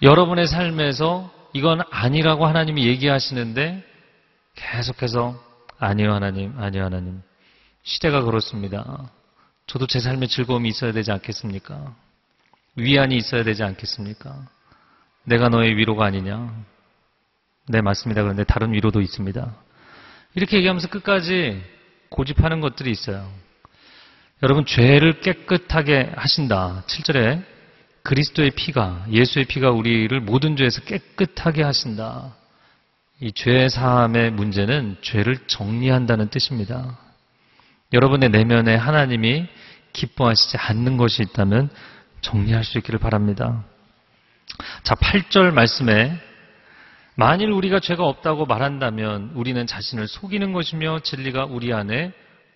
여러분의 0.00 0.46
삶에서 0.46 1.30
이건 1.52 1.82
아니라고 1.90 2.46
하나님이 2.46 2.86
얘기하시는데 2.86 3.86
계속해서 4.54 5.38
아니요 5.78 6.14
하나님, 6.14 6.58
아니요 6.58 6.84
하나님. 6.84 7.22
시대가 7.82 8.22
그렇습니다. 8.22 9.10
저도 9.66 9.86
제 9.86 10.00
삶에 10.00 10.26
즐거움이 10.26 10.70
있어야 10.70 10.92
되지 10.92 11.12
않겠습니까? 11.12 11.94
위안이 12.76 13.18
있어야 13.18 13.44
되지 13.44 13.62
않겠습니까? 13.62 14.48
내가 15.24 15.48
너의 15.48 15.76
위로가 15.76 16.04
아니냐? 16.06 16.52
네, 17.68 17.80
맞습니다. 17.80 18.22
그런데 18.22 18.44
다른 18.44 18.72
위로도 18.72 19.00
있습니다. 19.00 19.54
이렇게 20.34 20.56
얘기하면서 20.56 20.88
끝까지 20.88 21.62
고집하는 22.08 22.60
것들이 22.60 22.90
있어요. 22.90 23.30
여러분, 24.42 24.66
죄를 24.66 25.20
깨끗하게 25.20 26.12
하신다. 26.16 26.82
7절에 26.86 27.44
그리스도의 28.02 28.50
피가, 28.50 29.06
예수의 29.10 29.44
피가 29.44 29.70
우리를 29.70 30.18
모든 30.20 30.56
죄에서 30.56 30.80
깨끗하게 30.82 31.62
하신다. 31.62 32.34
이 33.20 33.30
죄 33.32 33.68
사함의 33.68 34.32
문제는 34.32 34.96
죄를 35.00 35.38
정리한다는 35.46 36.28
뜻입니다. 36.28 36.98
여러분의 37.92 38.30
내면에 38.30 38.74
하나님이 38.74 39.46
기뻐하시지 39.92 40.56
않는 40.56 40.96
것이 40.96 41.22
있다면 41.22 41.70
정리할 42.20 42.64
수 42.64 42.78
있기를 42.78 42.98
바랍니다. 42.98 43.64
자, 44.82 44.94
8절 44.94 45.52
말씀에 45.52 46.18
만일 47.14 47.50
우리가 47.50 47.80
죄가 47.80 48.04
없다고 48.04 48.46
말한다면 48.46 49.32
우리는 49.34 49.66
자신을 49.66 50.08
속이는 50.08 50.52
것이며 50.52 51.00
진리가 51.00 51.44
우리 51.44 51.72
안에 51.72 52.12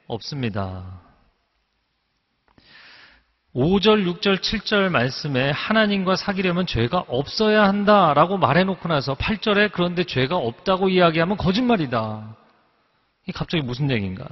없습니다. 0.06 1.02
5절, 3.54 4.04
6절, 4.20 4.40
7절 4.40 4.90
말씀에 4.90 5.50
하나님과 5.50 6.16
사귀려면 6.16 6.66
죄가 6.66 7.04
없어야 7.08 7.62
한다라고 7.64 8.36
말해놓고 8.36 8.86
나서 8.88 9.14
8절에 9.14 9.72
그런데 9.72 10.04
죄가 10.04 10.36
없다고 10.36 10.90
이야기하면 10.90 11.38
거짓말이다. 11.38 12.36
이 13.26 13.32
갑자기 13.32 13.62
무슨 13.62 13.90
얘기인가? 13.90 14.26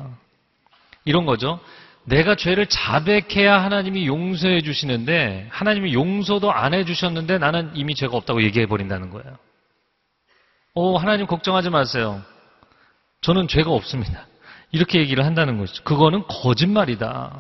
이런 1.07 1.25
거죠. 1.25 1.59
내가 2.05 2.35
죄를 2.35 2.67
자백해야 2.67 3.62
하나님이 3.62 4.07
용서해 4.07 4.61
주시는데 4.61 5.49
하나님이 5.51 5.95
용서도 5.95 6.53
안 6.53 6.75
해 6.75 6.85
주셨는데 6.85 7.38
나는 7.38 7.71
이미 7.75 7.95
죄가 7.95 8.17
없다고 8.17 8.43
얘기해 8.43 8.67
버린다는 8.67 9.11
거예요. 9.11 9.38
오, 10.75 10.99
하나님 10.99 11.27
걱정하지 11.27 11.71
마세요. 11.71 12.21
저는 13.23 13.49
죄가 13.49 13.71
없습니다. 13.71 14.27
이렇게 14.73 14.99
얘기를 14.99 15.25
한다는 15.25 15.57
것이죠. 15.59 15.85
그거는 15.85 16.25
거짓말이다. 16.27 17.33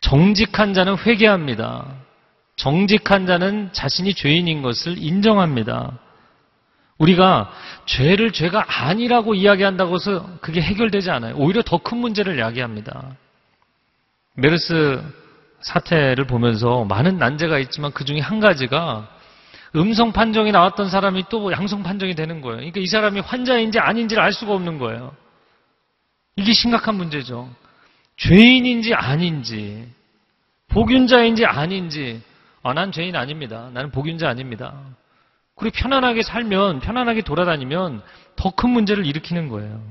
정직한 0.00 0.72
자는 0.72 0.96
회개합니다. 0.96 1.86
정직한 2.56 3.26
자는 3.26 3.70
자신이 3.72 4.14
죄인인 4.14 4.62
것을 4.62 4.96
인정합니다. 4.98 5.98
우리가 6.98 7.50
죄를 7.86 8.32
죄가 8.32 8.64
아니라고 8.68 9.34
이야기한다고 9.34 9.96
해서 9.96 10.28
그게 10.40 10.60
해결되지 10.60 11.10
않아요. 11.10 11.34
오히려 11.36 11.62
더 11.62 11.78
큰 11.78 11.98
문제를 11.98 12.38
야기합니다. 12.38 13.16
메르스 14.36 15.02
사태를 15.60 16.26
보면서 16.26 16.84
많은 16.84 17.18
난제가 17.18 17.58
있지만 17.60 17.92
그 17.92 18.04
중에 18.04 18.20
한 18.20 18.40
가지가 18.40 19.08
음성 19.76 20.12
판정이 20.12 20.52
나왔던 20.52 20.88
사람이 20.88 21.24
또 21.30 21.50
양성 21.52 21.82
판정이 21.82 22.14
되는 22.14 22.40
거예요. 22.40 22.58
그러니까 22.58 22.80
이 22.80 22.86
사람이 22.86 23.20
환자인지 23.20 23.78
아닌지를 23.80 24.22
알 24.22 24.32
수가 24.32 24.52
없는 24.52 24.78
거예요. 24.78 25.14
이게 26.36 26.52
심각한 26.52 26.94
문제죠. 26.96 27.48
죄인인지 28.16 28.94
아닌지, 28.94 29.88
복윤자인지 30.68 31.44
아닌지, 31.44 32.22
아, 32.62 32.72
난 32.72 32.92
죄인 32.92 33.16
아닙니다. 33.16 33.70
나는 33.72 33.90
복윤자 33.90 34.28
아닙니다. 34.28 34.74
그리고 35.56 35.74
편안하게 35.76 36.22
살면, 36.22 36.80
편안하게 36.80 37.22
돌아다니면 37.22 38.02
더 38.36 38.50
큰 38.50 38.70
문제를 38.70 39.06
일으키는 39.06 39.48
거예요. 39.48 39.82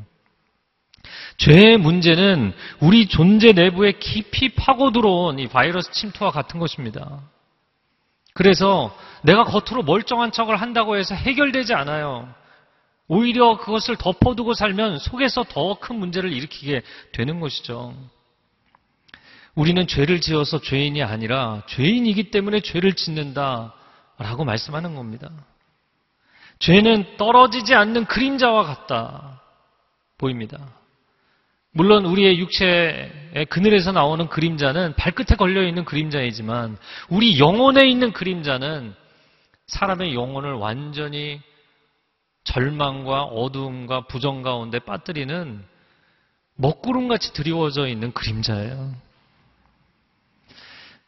죄의 1.38 1.78
문제는 1.78 2.54
우리 2.80 3.08
존재 3.08 3.52
내부에 3.52 3.94
깊이 3.94 4.50
파고 4.50 4.92
들어온 4.92 5.40
이 5.40 5.48
바이러스 5.48 5.92
침투와 5.92 6.32
같은 6.32 6.60
것입니다. 6.60 7.22
그래서 8.34 8.96
내가 9.24 9.44
겉으로 9.44 9.84
멀쩡한 9.84 10.32
척을 10.32 10.58
한다고 10.58 10.98
해서 10.98 11.16
해결되지 11.16 11.74
않아요. 11.74 12.34
오히려 13.08 13.58
그것을 13.58 13.96
덮어두고 13.96 14.54
살면 14.54 15.00
속에서 15.00 15.44
더 15.44 15.76
큰 15.76 15.98
문제를 15.98 16.32
일으키게 16.32 16.82
되는 17.12 17.40
것이죠. 17.40 17.94
우리는 19.56 19.86
죄를 19.86 20.20
지어서 20.22 20.60
죄인이 20.62 21.04
아니라 21.04 21.62
죄인이기 21.68 22.32
때문에 22.32 22.62
죄를 22.62 22.94
짓는다 22.94 23.74
라고 24.18 24.46
말씀하는 24.46 24.96
겁니다. 24.96 25.30
죄는 26.60 27.18
떨어지지 27.18 27.74
않는 27.76 28.06
그림자와 28.06 28.64
같다 28.64 29.42
보입니다. 30.18 30.60
물론 31.72 32.06
우리의 32.06 32.40
육체의 32.40 33.46
그늘에서 33.50 33.92
나오는 33.92 34.28
그림자는 34.28 34.94
발끝에 34.96 35.36
걸려 35.38 35.68
있는 35.68 35.86
그림자이지만 35.86 36.78
우리 37.10 37.40
영혼에 37.40 37.88
있는 37.90 38.14
그림자는 38.14 38.94
사람의 39.68 40.14
영혼을 40.14 40.54
완전히 40.54 41.42
절망과 42.44 43.24
어두움과 43.24 44.08
부정 44.08 44.44
가운데 44.44 44.80
빠뜨리는 44.80 45.64
먹구름같이 46.56 47.34
드리워져 47.34 47.88
있는 47.88 48.12
그림자예요. 48.14 48.94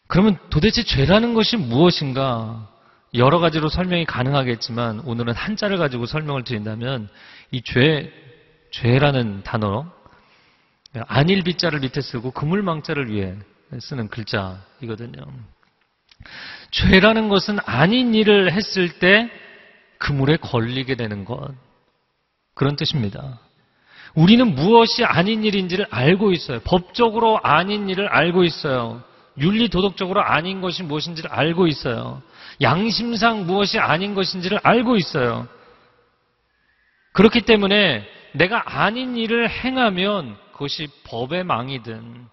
그러면 0.07 0.37
도대체 0.49 0.83
죄라는 0.83 1.33
것이 1.33 1.57
무엇인가? 1.57 2.67
여러 3.15 3.39
가지로 3.39 3.69
설명이 3.69 4.05
가능하겠지만 4.05 5.01
오늘은 5.01 5.33
한자를 5.33 5.77
가지고 5.77 6.05
설명을 6.05 6.43
드린다면 6.43 7.09
이 7.51 7.61
죄, 7.61 8.11
죄라는 8.71 9.43
단어, 9.43 9.85
안일비자를 11.07 11.79
밑에 11.79 12.01
쓰고 12.01 12.31
그물망자를 12.31 13.09
위해 13.09 13.35
쓰는 13.79 14.07
글자이거든요. 14.09 15.21
죄라는 16.71 17.29
것은 17.29 17.59
아닌 17.65 18.13
일을 18.13 18.51
했을 18.51 18.99
때 18.99 19.29
그물에 19.97 20.37
걸리게 20.37 20.95
되는 20.95 21.25
것. 21.25 21.53
그런 22.53 22.75
뜻입니다. 22.75 23.39
우리는 24.13 24.55
무엇이 24.55 25.03
아닌 25.03 25.43
일인지를 25.43 25.87
알고 25.89 26.31
있어요. 26.31 26.59
법적으로 26.63 27.39
아닌 27.43 27.89
일을 27.89 28.07
알고 28.07 28.43
있어요. 28.43 29.03
윤리 29.37 29.69
도덕적으로 29.69 30.21
아닌 30.21 30.61
것이 30.61 30.83
무엇인지를 30.83 31.31
알고 31.31 31.67
있어요. 31.67 32.21
양심상 32.61 33.45
무엇이 33.45 33.79
아닌 33.79 34.15
것인지를 34.15 34.59
알고 34.63 34.95
있어요. 34.95 35.47
그렇기 37.13 37.41
때문에 37.41 38.05
내가 38.33 38.81
아닌 38.81 39.17
일을 39.17 39.49
행하면 39.49 40.37
그것이 40.53 40.87
법의 41.05 41.43
망이든 41.43 42.27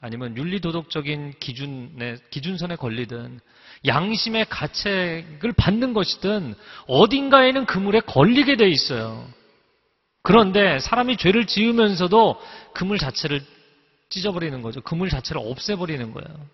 아니면 0.00 0.36
윤리 0.36 0.60
도덕적인 0.60 1.34
기준에 1.38 2.16
기준선에 2.30 2.76
걸리든 2.76 3.40
양심의 3.86 4.46
가책을 4.48 5.52
받는 5.56 5.92
것이든 5.92 6.54
어딘가에는 6.86 7.66
그물에 7.66 8.00
걸리게 8.00 8.56
돼 8.56 8.68
있어요. 8.68 9.26
그런데 10.22 10.78
사람이 10.78 11.16
죄를 11.16 11.46
지으면서도 11.46 12.40
그물 12.74 12.98
자체를 12.98 13.42
찢어버리는 14.12 14.60
거죠. 14.60 14.82
그물 14.82 15.08
자체를 15.08 15.40
없애버리는 15.42 16.12
거예요. 16.12 16.46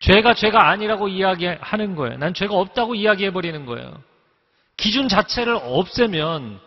죄가 0.00 0.34
죄가 0.34 0.68
아니라고 0.68 1.08
이야기하는 1.08 1.96
거예요. 1.96 2.18
난 2.18 2.34
죄가 2.34 2.54
없다고 2.54 2.94
이야기해버리는 2.94 3.66
거예요. 3.66 4.00
기준 4.76 5.08
자체를 5.08 5.58
없애면 5.60 6.60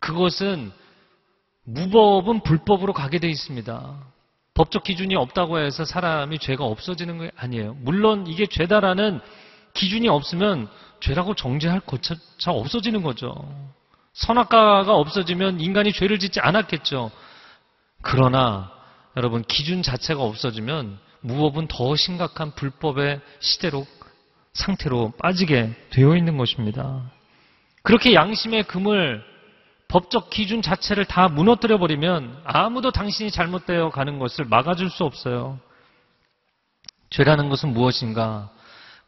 그것은 0.00 0.72
무법은 1.64 2.40
불법으로 2.40 2.92
가게 2.92 3.18
돼 3.18 3.28
있습니다. 3.28 3.94
법적 4.54 4.84
기준이 4.84 5.16
없다고 5.16 5.58
해서 5.58 5.84
사람이 5.84 6.38
죄가 6.38 6.64
없어지는 6.64 7.18
게 7.18 7.30
아니에요. 7.36 7.74
물론 7.80 8.26
이게 8.26 8.46
죄다라는 8.46 9.20
기준이 9.74 10.08
없으면 10.08 10.68
죄라고 11.00 11.34
정죄할 11.34 11.80
것조차 11.80 12.52
없어지는 12.52 13.02
거죠. 13.02 13.34
선악과가 14.14 14.94
없어지면 14.94 15.60
인간이 15.60 15.92
죄를 15.92 16.18
짓지 16.18 16.40
않았겠죠. 16.40 17.10
그러나 18.00 18.75
여러분 19.16 19.42
기준 19.44 19.82
자체가 19.82 20.22
없어지면 20.22 20.98
무법은 21.20 21.68
더 21.68 21.96
심각한 21.96 22.52
불법의 22.52 23.20
시대로 23.40 23.86
상태로 24.52 25.14
빠지게 25.18 25.74
되어 25.90 26.16
있는 26.16 26.36
것입니다. 26.36 27.10
그렇게 27.82 28.14
양심의 28.14 28.64
금을 28.64 29.24
법적 29.88 30.30
기준 30.30 30.62
자체를 30.62 31.04
다 31.04 31.28
무너뜨려 31.28 31.78
버리면 31.78 32.42
아무도 32.44 32.90
당신이 32.90 33.30
잘못되어 33.30 33.90
가는 33.90 34.18
것을 34.18 34.44
막아줄 34.44 34.90
수 34.90 35.04
없어요. 35.04 35.60
죄라는 37.10 37.48
것은 37.48 37.72
무엇인가? 37.72 38.50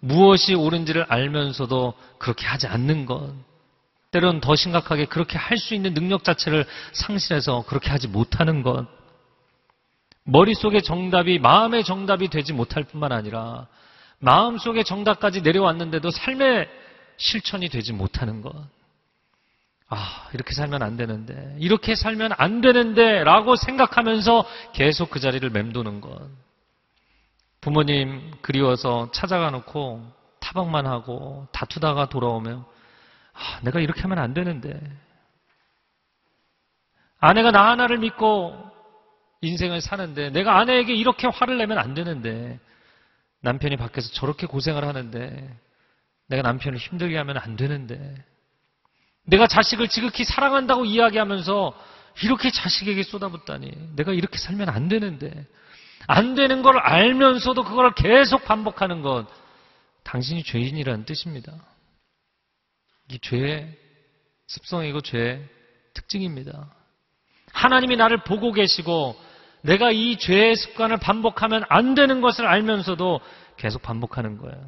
무엇이 0.00 0.54
옳은지를 0.54 1.06
알면서도 1.08 1.94
그렇게 2.18 2.46
하지 2.46 2.68
않는 2.68 3.06
것. 3.06 3.32
때론 4.10 4.40
더 4.40 4.54
심각하게 4.54 5.06
그렇게 5.06 5.36
할 5.36 5.58
수 5.58 5.74
있는 5.74 5.92
능력 5.92 6.24
자체를 6.24 6.64
상실해서 6.92 7.64
그렇게 7.66 7.90
하지 7.90 8.06
못하는 8.06 8.62
것. 8.62 8.86
머릿속의 10.28 10.82
정답이 10.82 11.38
마음의 11.38 11.84
정답이 11.84 12.28
되지 12.28 12.52
못할 12.52 12.84
뿐만 12.84 13.12
아니라 13.12 13.66
마음속의 14.18 14.84
정답까지 14.84 15.40
내려왔는데도 15.40 16.10
삶의 16.10 16.68
실천이 17.16 17.68
되지 17.68 17.92
못하는 17.92 18.42
것. 18.42 18.52
아, 19.88 20.28
이렇게 20.34 20.52
살면 20.52 20.82
안 20.82 20.98
되는데, 20.98 21.56
이렇게 21.58 21.94
살면 21.94 22.32
안 22.36 22.60
되는데, 22.60 23.24
라고 23.24 23.56
생각하면서 23.56 24.44
계속 24.74 25.08
그 25.08 25.18
자리를 25.18 25.48
맴도는 25.48 26.02
것. 26.02 26.28
부모님 27.62 28.32
그리워서 28.42 29.10
찾아가 29.12 29.50
놓고 29.50 30.12
타박만 30.40 30.86
하고 30.86 31.48
다투다가 31.52 32.10
돌아오면, 32.10 32.64
아, 33.32 33.60
내가 33.62 33.80
이렇게 33.80 34.02
하면 34.02 34.18
안 34.18 34.34
되는데. 34.34 34.78
아내가 37.18 37.50
나 37.50 37.70
하나를 37.70 37.98
믿고 37.98 38.68
인생을 39.40 39.80
사는데, 39.80 40.30
내가 40.30 40.58
아내에게 40.58 40.94
이렇게 40.94 41.28
화를 41.28 41.58
내면 41.58 41.78
안 41.78 41.94
되는데, 41.94 42.58
남편이 43.40 43.76
밖에서 43.76 44.10
저렇게 44.12 44.46
고생을 44.46 44.84
하는데, 44.84 45.56
내가 46.28 46.42
남편을 46.42 46.78
힘들게 46.78 47.16
하면 47.16 47.38
안 47.38 47.56
되는데, 47.56 48.14
내가 49.28 49.46
자식을 49.46 49.88
지극히 49.88 50.24
사랑한다고 50.24 50.86
이야기하면서 50.86 51.74
이렇게 52.22 52.50
자식에게 52.50 53.02
쏟아붓다니 53.02 53.94
내가 53.94 54.12
이렇게 54.12 54.38
살면 54.38 54.68
안 54.68 54.88
되는데 54.88 55.46
안 56.06 56.34
되는 56.34 56.62
걸 56.62 56.78
알면서도 56.78 57.64
그걸 57.64 57.94
계속 57.94 58.44
반복하는 58.44 59.02
것 59.02 59.26
당신이 60.04 60.42
죄인이라는 60.44 61.04
뜻입니다. 61.04 61.52
이 63.10 63.18
죄의 63.20 63.76
습성이고 64.46 65.02
죄의 65.02 65.46
특징입니다. 65.92 66.74
하나님이 67.52 67.96
나를 67.96 68.24
보고 68.24 68.52
계시고 68.52 69.20
내가 69.68 69.90
이 69.90 70.16
죄의 70.16 70.56
습관을 70.56 70.96
반복하면 70.96 71.62
안 71.68 71.94
되는 71.94 72.22
것을 72.22 72.46
알면서도 72.46 73.20
계속 73.58 73.82
반복하는 73.82 74.38
거예요. 74.38 74.58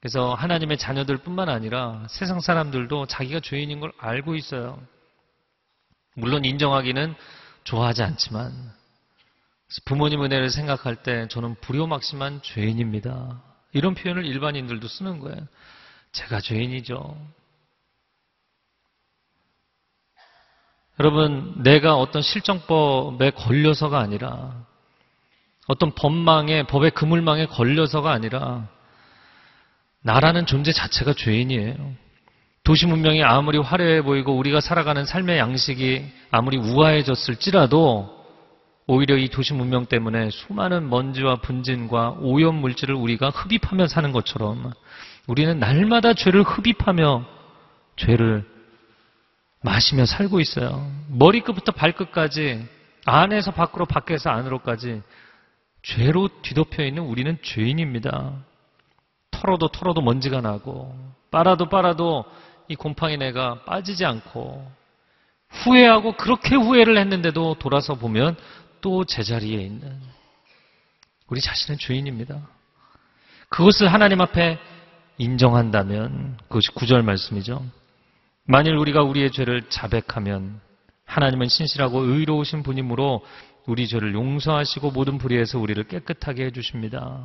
그래서 0.00 0.34
하나님의 0.34 0.76
자녀들 0.76 1.16
뿐만 1.18 1.48
아니라 1.48 2.04
세상 2.10 2.40
사람들도 2.40 3.06
자기가 3.06 3.40
죄인인 3.40 3.80
걸 3.80 3.90
알고 3.98 4.34
있어요. 4.34 4.78
물론 6.14 6.44
인정하기는 6.44 7.14
좋아하지 7.64 8.02
않지만 8.02 8.52
부모님 9.86 10.22
은혜를 10.22 10.50
생각할 10.50 10.96
때 10.96 11.26
저는 11.28 11.54
불효막심한 11.62 12.42
죄인입니다. 12.42 13.40
이런 13.72 13.94
표현을 13.94 14.26
일반인들도 14.26 14.86
쓰는 14.88 15.20
거예요. 15.20 15.38
제가 16.12 16.42
죄인이죠. 16.42 17.16
여러분, 21.00 21.54
내가 21.62 21.96
어떤 21.96 22.22
실정법에 22.22 23.30
걸려서가 23.30 23.98
아니라 23.98 24.66
어떤 25.66 25.94
법망에, 25.94 26.64
법의 26.64 26.90
그물망에 26.90 27.46
걸려서가 27.46 28.12
아니라 28.12 28.68
나라는 30.02 30.46
존재 30.46 30.72
자체가 30.72 31.14
죄인이에요. 31.14 31.74
도시 32.64 32.86
문명이 32.86 33.22
아무리 33.24 33.58
화려해 33.58 34.02
보이고 34.02 34.36
우리가 34.36 34.60
살아가는 34.60 35.04
삶의 35.04 35.38
양식이 35.38 36.04
아무리 36.30 36.58
우아해졌을지라도 36.58 38.22
오히려 38.86 39.16
이 39.16 39.28
도시 39.28 39.52
문명 39.54 39.86
때문에 39.86 40.30
수많은 40.30 40.90
먼지와 40.90 41.36
분진과 41.36 42.16
오염 42.20 42.56
물질을 42.56 42.94
우리가 42.94 43.30
흡입하며 43.30 43.86
사는 43.86 44.12
것처럼 44.12 44.72
우리는 45.26 45.58
날마다 45.58 46.14
죄를 46.14 46.42
흡입하며 46.42 47.24
죄를 47.96 48.51
마시며 49.62 50.06
살고 50.06 50.40
있어요. 50.40 50.90
머리끝부터 51.08 51.72
발끝까지 51.72 52.66
안에서 53.04 53.52
밖으로 53.52 53.86
밖에서 53.86 54.30
안으로까지 54.30 55.02
죄로 55.82 56.28
뒤덮여 56.42 56.84
있는 56.84 57.02
우리는 57.02 57.38
죄인입니다. 57.42 58.32
털어도 59.30 59.68
털어도 59.68 60.00
먼지가 60.00 60.40
나고 60.40 60.96
빨아도 61.30 61.68
빨아도 61.68 62.24
이 62.68 62.76
곰팡이네가 62.76 63.64
빠지지 63.64 64.04
않고 64.04 64.70
후회하고 65.48 66.16
그렇게 66.16 66.54
후회를 66.54 66.98
했는데도 66.98 67.56
돌아서 67.58 67.94
보면 67.94 68.36
또 68.80 69.04
제자리에 69.04 69.60
있는 69.60 70.00
우리 71.28 71.40
자신은 71.40 71.78
죄인입니다. 71.78 72.40
그것을 73.48 73.92
하나님 73.92 74.20
앞에 74.20 74.58
인정한다면 75.18 76.38
그것이 76.48 76.70
구절 76.74 77.02
말씀이죠. 77.02 77.64
만일 78.44 78.74
우리가 78.76 79.02
우리의 79.02 79.30
죄를 79.30 79.68
자백하면 79.68 80.60
하나님은 81.04 81.48
신실하고 81.48 82.00
의로우신 82.00 82.62
분이므로 82.62 83.24
우리 83.66 83.86
죄를 83.86 84.14
용서하시고 84.14 84.90
모든 84.90 85.18
불의에서 85.18 85.58
우리를 85.58 85.82
깨끗하게 85.84 86.46
해주십니다. 86.46 87.22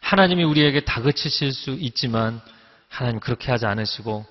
하나님이 0.00 0.44
우리에게 0.44 0.84
다그치실 0.84 1.52
수 1.52 1.70
있지만 1.72 2.40
하나님 2.88 3.20
그렇게 3.20 3.50
하지 3.50 3.66
않으시고 3.66 4.24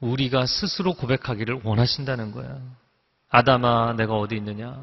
우리가 0.00 0.46
스스로 0.46 0.94
고백하기를 0.94 1.60
원하신다는 1.62 2.32
거예요. 2.32 2.60
아담아, 3.28 3.94
내가 3.94 4.14
어디 4.14 4.36
있느냐? 4.36 4.82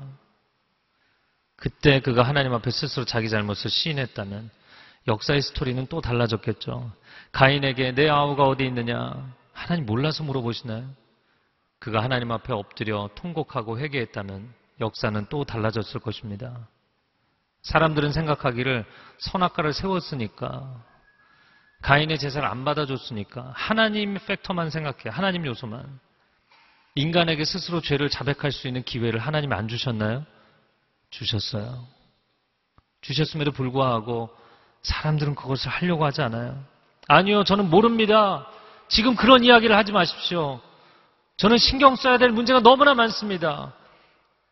그때 1.55 1.99
그가 2.01 2.23
하나님 2.23 2.53
앞에 2.53 2.69
스스로 2.69 3.03
자기 3.03 3.29
잘못을 3.29 3.69
시인했다면 3.69 4.49
역사의 5.07 5.41
스토리는 5.41 5.87
또 5.87 6.01
달라졌겠죠. 6.01 6.91
가인에게 7.31 7.93
내 7.93 8.07
아우가 8.09 8.43
어디 8.43 8.65
있느냐? 8.65 9.15
하나님 9.57 9.87
몰라서 9.87 10.23
물어보시나요? 10.23 10.87
그가 11.79 12.03
하나님 12.03 12.31
앞에 12.31 12.53
엎드려 12.53 13.09
통곡하고 13.15 13.79
회개했다면 13.79 14.53
역사는 14.79 15.25
또 15.29 15.45
달라졌을 15.45 15.99
것입니다. 15.99 16.67
사람들은 17.63 18.11
생각하기를 18.11 18.85
선악과를 19.17 19.73
세웠으니까 19.73 20.85
가인의 21.81 22.19
제사를 22.19 22.47
안 22.47 22.65
받아줬으니까 22.65 23.51
하나님 23.55 24.17
팩터만 24.27 24.69
생각해 24.69 25.09
하나님 25.09 25.45
요소만 25.47 25.99
인간에게 26.93 27.43
스스로 27.43 27.81
죄를 27.81 28.09
자백할 28.09 28.51
수 28.51 28.67
있는 28.67 28.83
기회를 28.83 29.19
하나님이 29.19 29.55
안 29.55 29.67
주셨나요? 29.67 30.23
주셨어요. 31.09 31.83
주셨음에도 33.01 33.51
불구하고 33.51 34.29
사람들은 34.83 35.33
그것을 35.33 35.69
하려고 35.71 36.05
하지 36.05 36.21
않아요. 36.21 36.63
아니요, 37.07 37.43
저는 37.43 37.69
모릅니다. 37.69 38.47
지금 38.89 39.15
그런 39.15 39.43
이야기를 39.43 39.75
하지 39.75 39.91
마십시오. 39.91 40.59
저는 41.37 41.57
신경 41.57 41.95
써야 41.95 42.17
될 42.17 42.31
문제가 42.31 42.61
너무나 42.61 42.93
많습니다. 42.93 43.73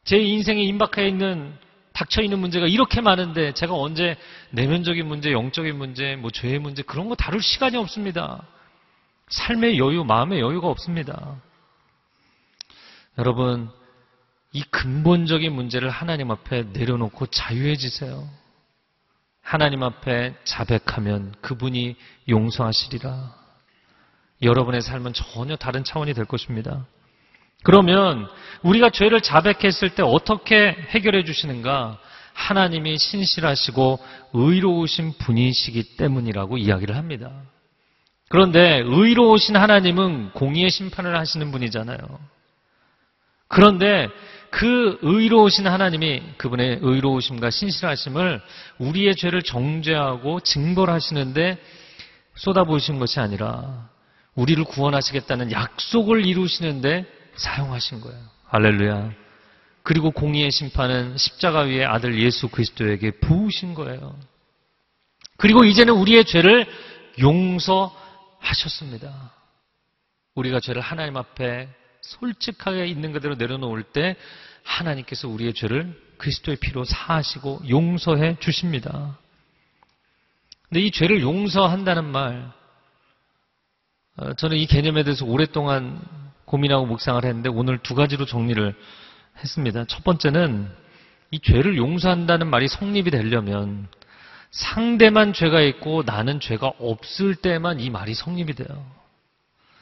제 0.04 0.18
인생에 0.18 0.62
임박해 0.62 1.08
있는 1.08 1.58
닥쳐 1.94 2.22
있는 2.22 2.40
문제가 2.40 2.68
이렇게 2.68 3.02
많은데 3.02 3.54
제가 3.54 3.74
언제 3.74 4.18
내면적인 4.52 5.08
문제, 5.08 5.32
영적인 5.32 5.78
문제, 5.78 6.16
뭐 6.16 6.30
죄의 6.30 6.60
문제 6.60 6.84
그런 6.84 7.10
거 7.10 7.16
다룰 7.16 7.42
시간이 7.42 7.78
없습니다. 7.78 8.44
삶의 9.30 9.80
여유, 9.80 10.04
마음의 10.04 10.40
여유가 10.40 10.68
없습니다. 10.68 11.38
여러분, 13.18 13.72
이 14.52 14.62
근본적인 14.64 15.52
문제를 15.54 15.90
하나님 15.90 16.32
앞에 16.32 16.64
내려놓고 16.74 17.28
자유해지세요. 17.28 18.30
하나님 19.42 19.82
앞에 19.84 20.36
자백하면 20.44 21.34
그분이 21.42 21.96
용서하시리라. 22.30 23.45
여러분의 24.42 24.82
삶은 24.82 25.14
전혀 25.14 25.56
다른 25.56 25.84
차원이 25.84 26.14
될 26.14 26.26
것입니다. 26.26 26.86
그러면 27.64 28.28
우리가 28.62 28.90
죄를 28.90 29.22
자백했을 29.22 29.90
때 29.96 30.04
어떻게 30.04 30.76
해결해 30.90 31.24
주시는가? 31.24 31.98
하나님이 32.34 32.98
신실하시고 32.98 34.00
의로우신 34.34 35.14
분이시기 35.20 35.96
때문이라고 35.98 36.58
이야기를 36.58 36.96
합니다. 36.96 37.32
그런데 38.30 38.82
의로우신 38.86 39.56
하나님은 39.56 40.32
공의의 40.32 40.70
심판을 40.70 41.18
하시는 41.18 41.52
분이잖아요. 41.52 41.98
그런데 43.48 44.10
그 44.50 44.98
의로우신 45.02 45.68
하나님이 45.68 46.22
그분의 46.38 46.80
의로우심과 46.82 47.50
신실하심을 47.50 48.42
우리의 48.80 49.16
죄를 49.16 49.42
정죄하고 49.42 50.42
징벌하시는데 50.42 51.58
쏟아부으신 52.36 53.00
것이 53.00 53.20
아니라 53.20 53.90
우리를 54.36 54.64
구원하시겠다는 54.66 55.52
약속을 55.52 56.26
이루시는데 56.26 57.06
사용하신 57.36 58.02
거예요. 58.02 58.20
할렐루야. 58.46 59.12
그리고 59.84 60.12
공의의 60.12 60.52
심판은 60.52 61.18
십자가 61.18 61.62
위에 61.62 61.86
아들 61.86 62.20
예수 62.20 62.50
그리스도에게 62.50 63.12
부으신 63.20 63.74
거예요. 63.74 64.18
그리고 65.38 65.64
이제는 65.64 65.94
우리의 65.94 66.26
죄를 66.26 66.66
용서하셨습니다. 67.20 69.32
우리가 70.36 70.60
죄를 70.60 70.82
하나님 70.82 71.18
앞에 71.18 71.70
솔직하게 72.02 72.88
있는 72.88 73.14
그대로 73.14 73.36
내려놓을 73.36 73.84
때 73.84 74.16
하나님께서 74.64 75.28
우리의 75.28 75.54
죄를 75.54 76.00
그리스도의 76.18 76.58
피로 76.58 76.84
사하시고 76.84 77.64
용서해 77.70 78.38
주십니다. 78.40 79.18
근데 80.70 80.82
이 80.82 80.92
죄를 80.92 81.22
용서한다는 81.22 82.06
말, 82.06 82.36
어, 82.36 82.65
저는 84.38 84.58
이 84.58 84.66
개념에 84.66 85.04
대해서 85.04 85.26
오랫동안 85.26 86.00
고민하고 86.46 86.86
묵상을 86.86 87.24
했는데 87.24 87.50
오늘 87.50 87.78
두 87.80 87.96
가지로 87.96 88.26
정리를 88.26 88.74
했습니다. 89.40 89.86
첫 89.86 90.04
번째는 90.04 90.70
이 91.32 91.40
죄를 91.40 91.76
용서한다는 91.78 92.48
말이 92.48 92.68
성립이 92.68 93.12
되려면 93.12 93.88
상대만 94.52 95.34
죄가 95.34 95.60
있고 95.62 96.04
나는 96.06 96.40
죄가 96.40 96.74
없을 96.80 97.36
때만 97.36 97.80
이 97.82 97.90
말이 97.90 98.14
성립이 98.14 98.54
돼요. 98.54 98.86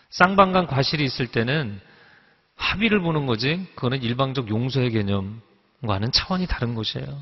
쌍방간 0.10 0.68
과실이 0.68 1.04
있을 1.04 1.28
때는 1.28 1.80
합의를 2.56 3.02
보는 3.02 3.26
거지 3.26 3.68
그거는 3.76 4.02
일방적 4.02 4.50
용서의 4.50 4.92
개념과는 4.92 6.12
차원이 6.12 6.48
다른 6.48 6.76
것이에요. 6.76 7.20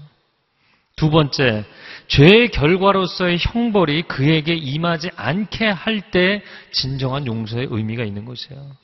두 0.95 1.09
번째, 1.09 1.65
죄의 2.07 2.49
결과로서의 2.49 3.37
형벌이 3.39 4.03
그에게 4.03 4.53
임하지 4.53 5.11
않게 5.15 5.65
할 5.67 6.11
때 6.11 6.43
진정한 6.71 7.25
용서의 7.25 7.67
의미가 7.69 8.03
있는 8.03 8.25
것이에요. 8.25 8.75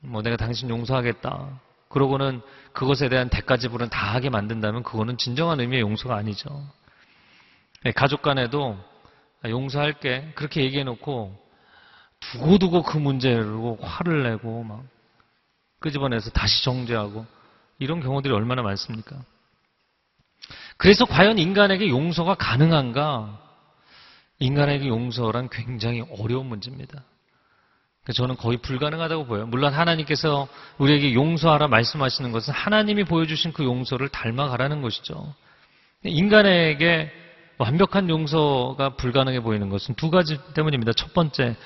뭐 0.00 0.22
내가 0.22 0.36
당신 0.36 0.70
용서하겠다. 0.70 1.60
그러고는 1.88 2.40
그것에 2.72 3.08
대한 3.08 3.28
대가 3.28 3.56
지불은 3.56 3.88
다 3.88 4.14
하게 4.14 4.30
만든다면 4.30 4.82
그거는 4.82 5.16
진정한 5.16 5.60
의미의 5.60 5.82
용서가 5.82 6.16
아니죠. 6.16 6.64
네, 7.84 7.92
가족 7.92 8.22
간에도 8.22 8.78
용서할게 9.44 10.32
그렇게 10.34 10.62
얘기해 10.62 10.84
놓고 10.84 11.36
두고두고 12.20 12.82
그 12.82 12.96
문제로 12.98 13.76
화를 13.80 14.22
내고 14.24 14.62
막 14.64 14.82
끄집어내서 15.80 16.30
다시 16.30 16.64
정죄하고 16.64 17.26
이런 17.78 18.00
경우들이 18.00 18.32
얼마나 18.32 18.62
많습니까? 18.62 19.16
그래서 20.84 21.06
과연 21.06 21.38
인간에게 21.38 21.88
용서가 21.88 22.34
가능한가? 22.34 23.40
인간에게 24.38 24.86
용서란 24.86 25.48
굉장히 25.48 26.02
어려운 26.18 26.44
문제입니다. 26.44 27.02
저는 28.12 28.36
거의 28.36 28.58
불가능하다고 28.58 29.24
보여요. 29.24 29.46
물론 29.46 29.72
하나님께서 29.72 30.46
우리에게 30.76 31.14
용서하라 31.14 31.68
말씀하시는 31.68 32.32
것은 32.32 32.52
하나님이 32.52 33.04
보여주신 33.04 33.54
그 33.54 33.64
용서를 33.64 34.10
닮아가라는 34.10 34.82
것이죠. 34.82 35.34
인간에게 36.02 37.10
완벽한 37.56 38.10
용서가 38.10 38.96
불가능해 38.96 39.40
보이는 39.40 39.70
것은 39.70 39.94
두 39.94 40.10
가지 40.10 40.38
때문입니다. 40.52 40.92
첫 40.92 41.14
번째, 41.14 41.56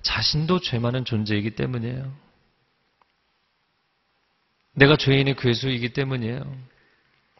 자신도 0.00 0.60
죄 0.60 0.78
많은 0.78 1.04
존재이기 1.04 1.56
때문이에요. 1.56 2.10
내가 4.76 4.96
죄인의 4.96 5.36
괴수이기 5.36 5.90
때문이에요. 5.90 6.71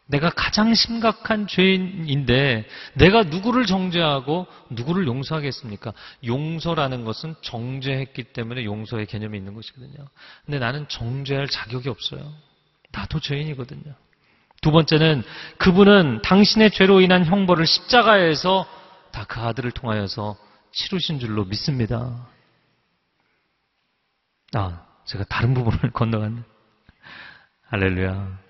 내가 0.05 0.29
가장 0.29 0.73
심각한 0.73 1.47
죄인인데 1.47 2.67
내가 2.95 3.23
누구를 3.23 3.65
정죄하고 3.65 4.47
누구를 4.69 5.07
용서하겠습니까? 5.07 5.93
용서라는 6.25 7.05
것은 7.05 7.35
정죄했기 7.41 8.23
때문에 8.25 8.65
용서의 8.65 9.05
개념이 9.05 9.37
있는 9.37 9.53
것이거든요. 9.53 10.07
근데 10.45 10.59
나는 10.59 10.87
정죄할 10.89 11.47
자격이 11.47 11.89
없어요. 11.89 12.33
나도 12.91 13.19
죄인이거든요. 13.19 13.95
두 14.61 14.71
번째는 14.71 15.23
그분은 15.57 16.21
당신의 16.21 16.71
죄로 16.71 17.01
인한 17.01 17.25
형벌을 17.25 17.65
십자가에서 17.65 18.67
다 19.11 19.25
그 19.25 19.39
아들을 19.39 19.71
통하여서 19.71 20.37
치르신 20.71 21.19
줄로 21.19 21.45
믿습니다. 21.45 22.27
아, 24.53 24.85
제가 25.05 25.23
다른 25.25 25.53
부분을 25.53 25.91
건너갔네. 25.93 26.41
할렐루야. 27.69 28.42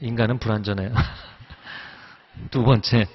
인간은 0.00 0.38
불완전해요. 0.38 0.92
두 2.50 2.64
번째, 2.64 3.06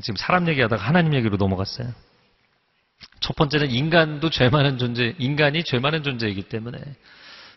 지금 0.00 0.16
사람 0.16 0.48
얘기하다가 0.48 0.82
하나님 0.82 1.14
얘기로 1.14 1.36
넘어갔어요. 1.36 1.92
첫 3.20 3.34
번째는 3.36 3.70
인간도 3.70 4.30
죄 4.30 4.48
많은 4.48 4.78
존재, 4.78 5.14
인간이 5.18 5.64
죄 5.64 5.78
많은 5.78 6.02
존재이기 6.02 6.42
때문에. 6.42 6.78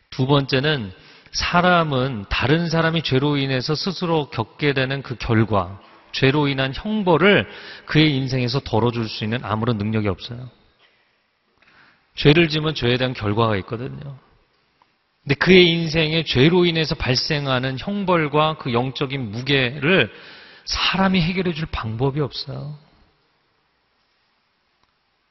두 0.10 0.26
번째는 0.26 0.92
사람은 1.32 2.26
다른 2.30 2.70
사람이 2.70 3.04
죄로 3.04 3.38
인해서 3.38 3.76
스스로 3.76 4.30
겪게 4.30 4.74
되는 4.74 5.04
그 5.04 5.16
결과, 5.16 5.80
죄로 6.12 6.48
인한 6.48 6.74
형벌을 6.74 7.48
그의 7.86 8.16
인생에서 8.16 8.62
덜어줄 8.62 9.08
수 9.08 9.24
있는 9.24 9.46
아무런 9.46 9.78
능력이 9.78 10.08
없어요. 10.08 10.50
죄를 12.16 12.50
지면 12.50 12.74
죄에 12.74 12.98
대한 12.98 13.14
결과가 13.14 13.56
있거든요. 13.58 14.18
근데 15.24 15.36
그의 15.36 15.70
인생에 15.70 16.24
죄로 16.24 16.66
인해서 16.66 16.96
발생하는 16.96 17.78
형벌과 17.80 18.58
그 18.58 18.74
영적인 18.74 19.32
무게를 19.32 20.12
사람이 20.66 21.22
해결해 21.22 21.54
줄 21.54 21.68
방법이 21.72 22.20
없어요. 22.22 22.78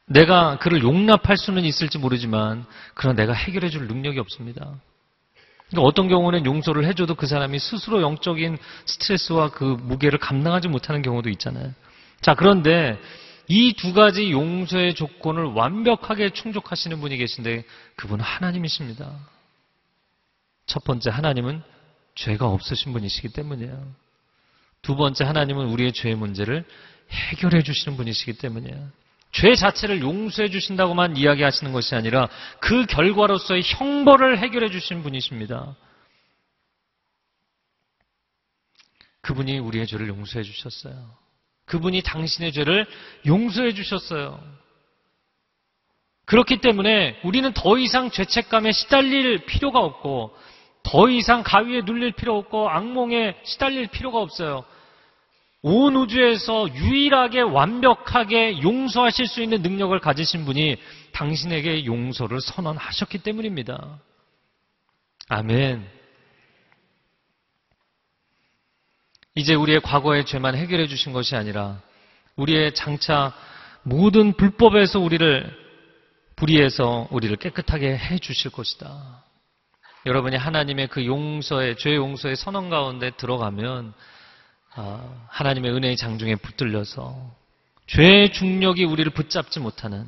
내가 0.06 0.58
그를 0.58 0.82
용납할 0.82 1.36
수는 1.36 1.64
있을지 1.64 1.98
모르지만, 1.98 2.64
그러나 2.94 3.16
내가 3.16 3.32
해결해 3.34 3.68
줄 3.68 3.86
능력이 3.88 4.18
없습니다. 4.20 4.74
그러니까 5.68 5.86
어떤 5.86 6.08
경우는 6.08 6.46
용서를 6.46 6.86
해줘도 6.86 7.14
그 7.14 7.26
사람이 7.26 7.58
스스로 7.58 8.00
영적인 8.00 8.56
스트레스와 8.86 9.50
그 9.50 9.64
무게를 9.64 10.18
감당하지 10.18 10.68
못하는 10.68 11.02
경우도 11.02 11.28
있잖아요. 11.30 11.74
자, 12.22 12.34
그런데 12.34 12.98
이 13.48 13.74
두 13.74 13.92
가지 13.94 14.30
용서의 14.30 14.94
조건을 14.94 15.44
완벽하게 15.44 16.30
충족하시는 16.30 17.00
분이 17.00 17.16
계신데 17.16 17.64
그분은 17.96 18.24
하나님이십니다. 18.24 19.10
첫 20.68 20.84
번째 20.84 21.10
하나님은 21.10 21.62
죄가 22.14 22.46
없으신 22.46 22.92
분이시기 22.92 23.30
때문이에요. 23.30 23.94
두 24.82 24.94
번째 24.94 25.24
하나님은 25.24 25.66
우리의 25.66 25.92
죄의 25.92 26.14
문제를 26.14 26.64
해결해 27.10 27.62
주시는 27.62 27.96
분이시기 27.96 28.34
때문이에요. 28.34 28.90
죄 29.32 29.54
자체를 29.54 30.00
용서해 30.00 30.50
주신다고만 30.50 31.16
이야기하시는 31.16 31.72
것이 31.72 31.94
아니라 31.94 32.28
그 32.60 32.86
결과로서의 32.86 33.62
형벌을 33.64 34.38
해결해 34.38 34.70
주신 34.70 35.02
분이십니다. 35.02 35.74
그분이 39.22 39.58
우리의 39.58 39.86
죄를 39.86 40.08
용서해 40.08 40.42
주셨어요. 40.42 41.16
그분이 41.64 42.02
당신의 42.02 42.52
죄를 42.52 42.86
용서해 43.26 43.74
주셨어요. 43.74 44.42
그렇기 46.28 46.60
때문에 46.60 47.20
우리는 47.24 47.52
더 47.54 47.78
이상 47.78 48.10
죄책감에 48.10 48.72
시달릴 48.72 49.46
필요가 49.46 49.78
없고 49.80 50.36
더 50.90 51.10
이상 51.10 51.42
가위에 51.42 51.82
눌릴 51.82 52.12
필요 52.12 52.38
없고 52.38 52.70
악몽에 52.70 53.38
시달릴 53.44 53.88
필요가 53.88 54.20
없어요. 54.20 54.64
온 55.60 55.94
우주에서 55.96 56.72
유일하게 56.74 57.42
완벽하게 57.42 58.62
용서하실 58.62 59.26
수 59.26 59.42
있는 59.42 59.60
능력을 59.60 59.98
가지신 59.98 60.46
분이 60.46 60.78
당신에게 61.12 61.84
용서를 61.84 62.40
선언하셨기 62.40 63.18
때문입니다. 63.18 63.98
아멘. 65.28 65.86
이제 69.34 69.54
우리의 69.54 69.80
과거의 69.82 70.24
죄만 70.24 70.54
해결해 70.56 70.86
주신 70.86 71.12
것이 71.12 71.36
아니라 71.36 71.82
우리의 72.36 72.74
장차 72.74 73.34
모든 73.82 74.32
불법에서 74.32 75.00
우리를 75.00 75.54
불의해서 76.36 77.08
우리를 77.10 77.36
깨끗하게 77.36 77.94
해 77.98 78.18
주실 78.18 78.50
것이다. 78.50 79.27
여러분이 80.06 80.36
하나님의 80.36 80.88
그 80.88 81.04
용서의 81.04 81.76
죄 81.76 81.96
용서의 81.96 82.36
선언 82.36 82.70
가운데 82.70 83.10
들어가면 83.10 83.92
아, 84.74 85.02
하나님의 85.28 85.72
은혜의 85.72 85.96
장중에 85.96 86.36
붙들려서 86.36 87.16
죄의 87.86 88.32
중력이 88.32 88.84
우리를 88.84 89.10
붙잡지 89.12 89.60
못하는 89.60 90.06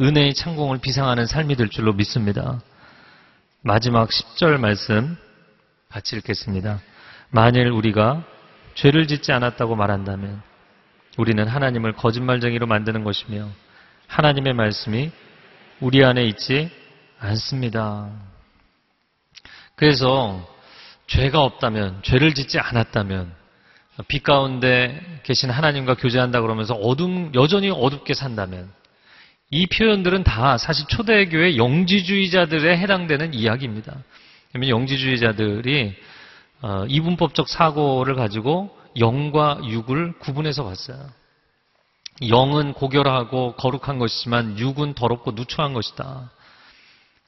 은혜의 0.00 0.34
창공을 0.34 0.78
비상하는 0.78 1.26
삶이 1.26 1.56
될 1.56 1.68
줄로 1.68 1.92
믿습니다. 1.92 2.60
마지막 3.62 4.08
10절 4.08 4.58
말씀 4.58 5.16
같이 5.88 6.16
읽겠습니다. 6.16 6.80
만일 7.30 7.70
우리가 7.70 8.24
죄를 8.74 9.06
짓지 9.06 9.32
않았다고 9.32 9.74
말한다면 9.74 10.40
우리는 11.18 11.46
하나님을 11.46 11.92
거짓말쟁이로 11.92 12.66
만드는 12.66 13.04
것이며 13.04 13.48
하나님의 14.06 14.52
말씀이 14.52 15.10
우리 15.80 16.04
안에 16.04 16.24
있지 16.24 16.70
않습니다. 17.18 18.10
그래서 19.76 20.46
죄가 21.06 21.42
없다면, 21.42 22.02
죄를 22.02 22.34
짓지 22.34 22.58
않았다면 22.58 23.32
빛 24.08 24.22
가운데 24.22 25.20
계신 25.22 25.50
하나님과 25.50 25.94
교제한다 25.94 26.40
그러면서 26.40 26.74
어둠, 26.74 27.30
여전히 27.34 27.70
어둡게 27.70 28.14
산다면 28.14 28.70
이 29.50 29.66
표현들은 29.66 30.24
다 30.24 30.58
사실 30.58 30.86
초대교회 30.88 31.56
영지주의자들에 31.56 32.76
해당되는 32.78 33.32
이야기입니다. 33.34 33.96
그러면 34.50 34.68
영지주의자들이 34.70 35.94
어, 36.62 36.84
이분법적 36.88 37.48
사고를 37.48 38.14
가지고 38.16 38.76
영과 38.98 39.60
육을 39.62 40.18
구분해서 40.18 40.64
봤어요. 40.64 40.98
영은 42.28 42.72
고결하고 42.72 43.54
거룩한 43.56 43.98
것이지만 43.98 44.58
육은 44.58 44.94
더럽고 44.94 45.32
누추한 45.32 45.74
것이다. 45.74 46.30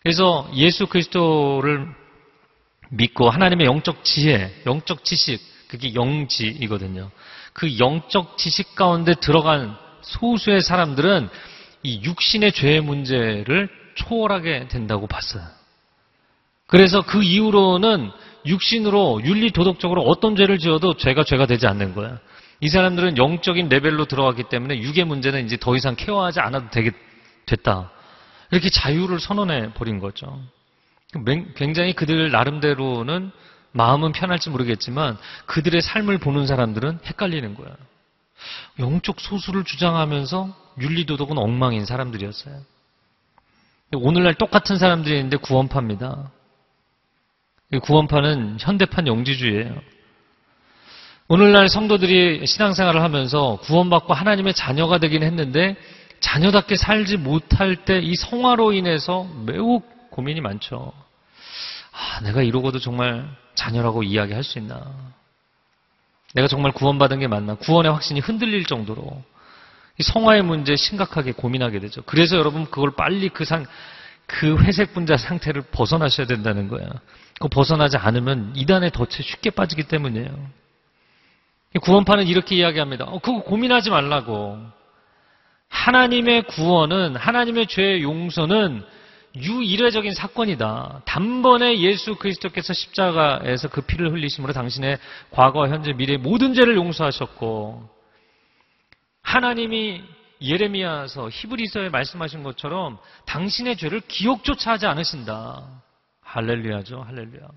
그래서 0.03 0.51
예수 0.55 0.87
그리스도를 0.87 1.87
믿고 2.91 3.31
하나님의 3.31 3.67
영적 3.67 4.05
지혜, 4.05 4.53
영적 4.67 5.05
지식, 5.05 5.41
그게 5.69 5.95
영지이거든요. 5.95 7.11
그 7.53 7.79
영적 7.79 8.39
지식 8.39 8.75
가운데 8.75 9.15
들어간 9.15 9.77
소수의 10.03 10.63
사람들은 10.63 11.29
이 11.83 12.03
육신의 12.03 12.53
죄의 12.53 12.81
문제를 12.81 13.69
초월하게 13.95 14.69
된다고 14.69 15.07
봤어요. 15.07 15.43
그래서 16.67 17.03
그 17.03 17.23
이후로는 17.23 18.11
육신으로 18.47 19.23
윤리 19.25 19.51
도덕적으로 19.51 20.03
어떤 20.03 20.37
죄를 20.37 20.59
지어도 20.59 20.95
죄가 20.97 21.25
죄가 21.25 21.47
되지 21.47 21.67
않는 21.67 21.95
거야. 21.95 22.19
이 22.61 22.69
사람들은 22.69 23.19
영적인 23.19 23.69
레벨로 23.69 24.07
들어갔기 24.07 24.45
때문에 24.45 24.79
육의 24.79 25.05
문제는 25.05 25.45
이제 25.45 25.57
더 25.57 25.77
이상 25.77 25.97
케어하지 25.97 26.41
않아도 26.41 26.71
되게 26.71 26.93
됐다. 27.47 27.91
이렇게 28.51 28.71
자유를 28.71 29.21
선언해 29.21 29.73
버린 29.75 29.99
거죠. 29.99 30.41
굉장히 31.57 31.95
그들 31.95 32.31
나름대로는 32.31 33.31
마음은 33.73 34.13
편할지 34.13 34.51
모르겠지만 34.51 35.17
그들의 35.47 35.81
삶을 35.81 36.19
보는 36.19 36.47
사람들은 36.47 37.01
헷갈리는 37.05 37.55
거야. 37.55 37.75
영적 38.79 39.21
소수를 39.21 39.65
주장하면서 39.65 40.55
윤리도덕은 40.81 41.39
엉망인 41.39 41.85
사람들이었어요. 41.85 42.61
오늘날 43.95 44.35
똑같은 44.35 44.77
사람들이 44.77 45.17
있는데 45.17 45.39
구원파입니다. 45.39 46.31
구원파는 47.83 48.59
현대판 48.61 49.07
영지주의예요. 49.07 49.75
오늘날 51.29 51.69
성도들이 51.69 52.47
신앙생활을 52.47 53.03
하면서 53.03 53.59
구원받고 53.63 54.15
하나님의 54.15 54.55
자녀가 54.55 54.99
되긴 54.99 55.23
했는데 55.23 55.77
자녀답게 56.21 56.77
살지 56.77 57.19
못할 57.19 57.77
때 57.85 58.01
이 58.01 58.15
성화로 58.15 58.73
인해서 58.73 59.27
매우 59.47 59.83
고민이 60.19 60.41
많죠. 60.41 60.93
아, 61.93 62.21
내가 62.23 62.43
이러고도 62.43 62.81
정말 62.81 63.29
자녀라고 63.55 64.03
이야기할 64.03 64.43
수 64.43 64.59
있나? 64.59 64.93
내가 66.35 66.49
정말 66.49 66.73
구원받은 66.73 67.21
게 67.21 67.29
맞나? 67.29 67.55
구원의 67.55 67.93
확신이 67.93 68.19
흔들릴 68.19 68.67
정도로 68.67 69.23
이 69.97 70.03
성화의 70.03 70.43
문제 70.43 70.75
심각하게 70.75 71.33
고민하게 71.33 71.79
되죠. 71.79 72.03
그래서 72.03 72.37
여러분 72.37 72.65
그걸 72.65 72.97
빨리 72.97 73.29
그 73.29 73.45
상, 73.45 73.65
그 74.27 74.59
회색 74.59 74.93
분자 74.93 75.19
상태를 75.19 75.63
벗어나셔야 75.71 76.27
된다는 76.27 76.67
거야. 76.67 76.89
그 77.39 77.47
벗어나지 77.47 77.97
않으면 77.97 78.55
이단의 78.57 78.91
덫에 78.91 79.23
쉽게 79.23 79.51
빠지기 79.51 79.85
때문이에요. 79.85 80.51
구원파는 81.81 82.27
이렇게 82.27 82.57
이야기합니다. 82.57 83.05
어, 83.05 83.21
그거 83.21 83.43
고민하지 83.43 83.91
말라고. 83.91 84.59
하나님의 85.69 86.43
구원은, 86.49 87.15
하나님의 87.15 87.69
죄의 87.69 88.03
용서는 88.03 88.85
유일회적인 89.41 90.15
사건이다. 90.15 91.03
단번에 91.05 91.79
예수 91.79 92.17
그리스도께서 92.17 92.73
십자가에서 92.73 93.69
그 93.69 93.81
피를 93.83 94.13
흘리심으로 94.13 94.53
당신의 94.53 94.99
과거, 95.31 95.69
현재, 95.69 95.93
미래 95.93 96.17
모든 96.17 96.55
죄를 96.55 96.77
용서하셨고 96.77 97.89
하나님이 99.23 100.03
예레미야서 100.41 101.31
히브리서에 101.31 101.89
말씀하신 101.89 102.43
것처럼 102.43 102.99
당신의 103.27 103.77
죄를 103.77 104.01
기억조차 104.07 104.73
하지 104.73 104.87
않으신다. 104.87 105.83
할렐루야죠. 106.23 107.03
할렐루야. 107.03 107.49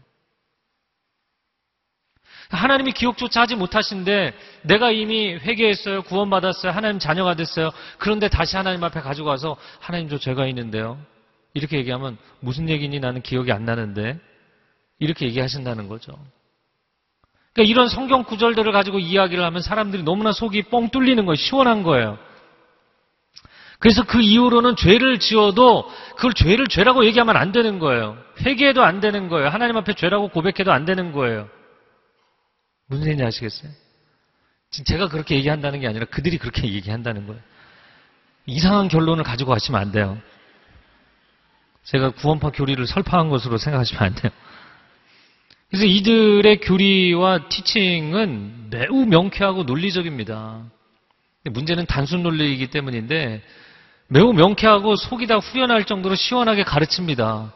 하나님이 2.49 2.91
기억조차 2.91 3.41
하지 3.41 3.55
못하신데 3.55 4.33
내가 4.63 4.91
이미 4.91 5.35
회개했어요. 5.35 6.01
구원받았어요. 6.03 6.71
하나님 6.71 6.99
자녀가 6.99 7.35
됐어요. 7.35 7.71
그런데 7.97 8.27
다시 8.27 8.57
하나님 8.57 8.83
앞에 8.83 8.99
와서 9.21 9.55
하나님 9.79 10.09
저 10.09 10.17
죄가 10.17 10.47
있는데요. 10.47 10.99
이렇게 11.53 11.77
얘기하면 11.77 12.17
무슨 12.39 12.69
얘기니 12.69 12.99
나는 12.99 13.21
기억이 13.21 13.51
안 13.51 13.65
나는데 13.65 14.19
이렇게 14.99 15.25
얘기하신다는 15.25 15.87
거죠. 15.87 16.13
그러니까 17.53 17.69
이런 17.69 17.89
성경 17.89 18.23
구절들을 18.23 18.71
가지고 18.71 18.99
이야기를 18.99 19.43
하면 19.43 19.61
사람들이 19.61 20.03
너무나 20.03 20.31
속이 20.31 20.63
뻥 20.63 20.89
뚫리는 20.89 21.25
거예요. 21.25 21.35
시원한 21.35 21.83
거예요. 21.83 22.17
그래서 23.79 24.05
그 24.05 24.21
이후로는 24.21 24.75
죄를 24.75 25.19
지어도 25.19 25.89
그걸 26.15 26.33
죄를 26.33 26.67
죄라고 26.67 27.03
얘기하면 27.05 27.35
안 27.35 27.51
되는 27.51 27.79
거예요. 27.79 28.15
회개해도 28.41 28.83
안 28.83 28.99
되는 28.99 29.27
거예요. 29.27 29.49
하나님 29.49 29.75
앞에 29.75 29.93
죄라고 29.93 30.29
고백해도 30.29 30.71
안 30.71 30.85
되는 30.85 31.11
거예요. 31.11 31.49
무슨 32.85 33.05
얘기인지 33.05 33.23
아시겠어요? 33.23 33.71
지금 34.69 34.85
제가 34.85 35.09
그렇게 35.09 35.35
얘기한다는 35.35 35.79
게 35.79 35.87
아니라 35.87 36.05
그들이 36.05 36.37
그렇게 36.37 36.71
얘기한다는 36.71 37.25
거예요. 37.25 37.41
이상한 38.45 38.87
결론을 38.87 39.23
가지고 39.23 39.51
가시면 39.51 39.81
안 39.81 39.91
돼요. 39.91 40.17
제가 41.83 42.11
구원파 42.11 42.51
교리를 42.51 42.85
설파한 42.85 43.29
것으로 43.29 43.57
생각하시면 43.57 44.03
안 44.03 44.15
돼요. 44.15 44.31
그래서 45.69 45.85
이들의 45.85 46.59
교리와 46.59 47.47
티칭은 47.47 48.69
매우 48.69 49.05
명쾌하고 49.05 49.63
논리적입니다. 49.63 50.63
문제는 51.45 51.85
단순 51.85 52.23
논리이기 52.23 52.67
때문인데 52.67 53.41
매우 54.07 54.33
명쾌하고 54.33 54.97
속이 54.97 55.27
다 55.27 55.37
후련할 55.37 55.85
정도로 55.85 56.15
시원하게 56.15 56.63
가르칩니다. 56.63 57.53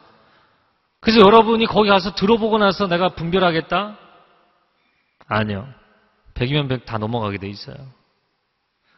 그래서 1.00 1.20
여러분이 1.20 1.66
거기 1.66 1.90
가서 1.90 2.14
들어보고 2.14 2.58
나서 2.58 2.88
내가 2.88 3.10
분별하겠다? 3.10 3.98
아니요. 5.28 5.68
100이면 6.34 6.68
100 6.68 6.86
다 6.86 6.98
넘어가게 6.98 7.38
돼 7.38 7.48
있어요. 7.48 7.76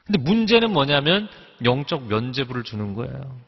근데 0.04 0.22
문제는 0.22 0.72
뭐냐면 0.72 1.28
영적 1.64 2.04
면죄부를 2.04 2.62
주는 2.62 2.94
거예요. 2.94 3.47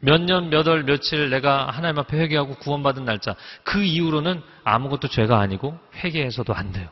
몇 0.00 0.20
년, 0.20 0.50
몇 0.50 0.66
월, 0.66 0.84
며칠 0.84 1.30
내가 1.30 1.68
하나님 1.68 1.98
앞에 1.98 2.18
회개하고 2.18 2.56
구원받은 2.56 3.04
날짜. 3.04 3.34
그 3.62 3.82
이후로는 3.82 4.42
아무것도 4.64 5.08
죄가 5.08 5.38
아니고 5.38 5.78
회개해서도 5.96 6.54
안 6.54 6.72
돼요. 6.72 6.88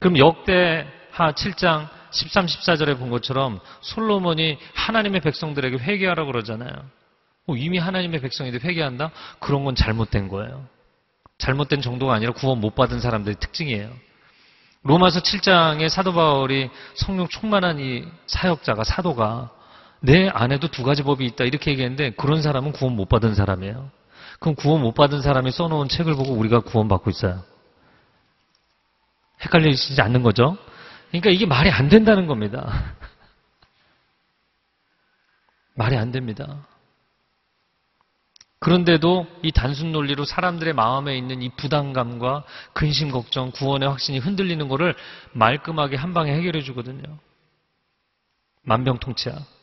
그럼 0.00 0.18
역대하 0.18 1.32
7장 1.32 1.88
13, 2.12 2.46
14절에 2.46 2.98
본 2.98 3.10
것처럼 3.10 3.58
솔로몬이 3.80 4.58
하나님의 4.74 5.20
백성들에게 5.20 5.78
회개하라고 5.78 6.30
그러잖아요. 6.30 6.72
어, 7.46 7.56
이미 7.56 7.78
하나님의 7.78 8.20
백성인데 8.20 8.66
회개한다? 8.66 9.10
그런 9.40 9.64
건 9.64 9.74
잘못된 9.74 10.28
거예요. 10.28 10.66
잘못된 11.38 11.80
정도가 11.80 12.14
아니라 12.14 12.32
구원 12.32 12.60
못 12.60 12.74
받은 12.74 13.00
사람들의 13.00 13.36
특징이에요. 13.40 13.90
로마서 14.84 15.20
7장에 15.20 15.88
사도 15.88 16.12
바울이 16.12 16.70
성령 16.94 17.28
충만한 17.28 17.78
이 17.78 18.04
사역자가 18.26 18.84
사도가 18.84 19.50
내 20.02 20.28
안에도 20.28 20.68
두 20.68 20.82
가지 20.82 21.02
법이 21.02 21.24
있다 21.26 21.44
이렇게 21.44 21.70
얘기했는데 21.70 22.10
그런 22.12 22.42
사람은 22.42 22.72
구원 22.72 22.96
못 22.96 23.08
받은 23.08 23.34
사람이에요. 23.34 23.90
그럼 24.40 24.54
구원 24.56 24.82
못 24.82 24.94
받은 24.94 25.22
사람이 25.22 25.52
써놓은 25.52 25.88
책을 25.88 26.16
보고 26.16 26.32
우리가 26.32 26.60
구원 26.60 26.88
받고 26.88 27.10
있어요. 27.10 27.42
헷갈리시지 29.42 30.00
않는 30.02 30.22
거죠? 30.22 30.58
그러니까 31.10 31.30
이게 31.30 31.46
말이 31.46 31.70
안 31.70 31.88
된다는 31.88 32.26
겁니다. 32.26 32.94
말이 35.74 35.96
안 35.96 36.10
됩니다. 36.10 36.66
그런데도 38.58 39.26
이 39.42 39.52
단순 39.52 39.92
논리로 39.92 40.24
사람들의 40.24 40.72
마음에 40.72 41.16
있는 41.16 41.42
이 41.42 41.48
부담감과 41.50 42.44
근심 42.72 43.10
걱정, 43.10 43.50
구원의 43.50 43.88
확신이 43.88 44.18
흔들리는 44.18 44.68
것을 44.68 44.94
말끔하게 45.32 45.96
한 45.96 46.14
방에 46.14 46.32
해결해 46.32 46.62
주거든요. 46.62 47.18
만병통치약. 48.62 49.61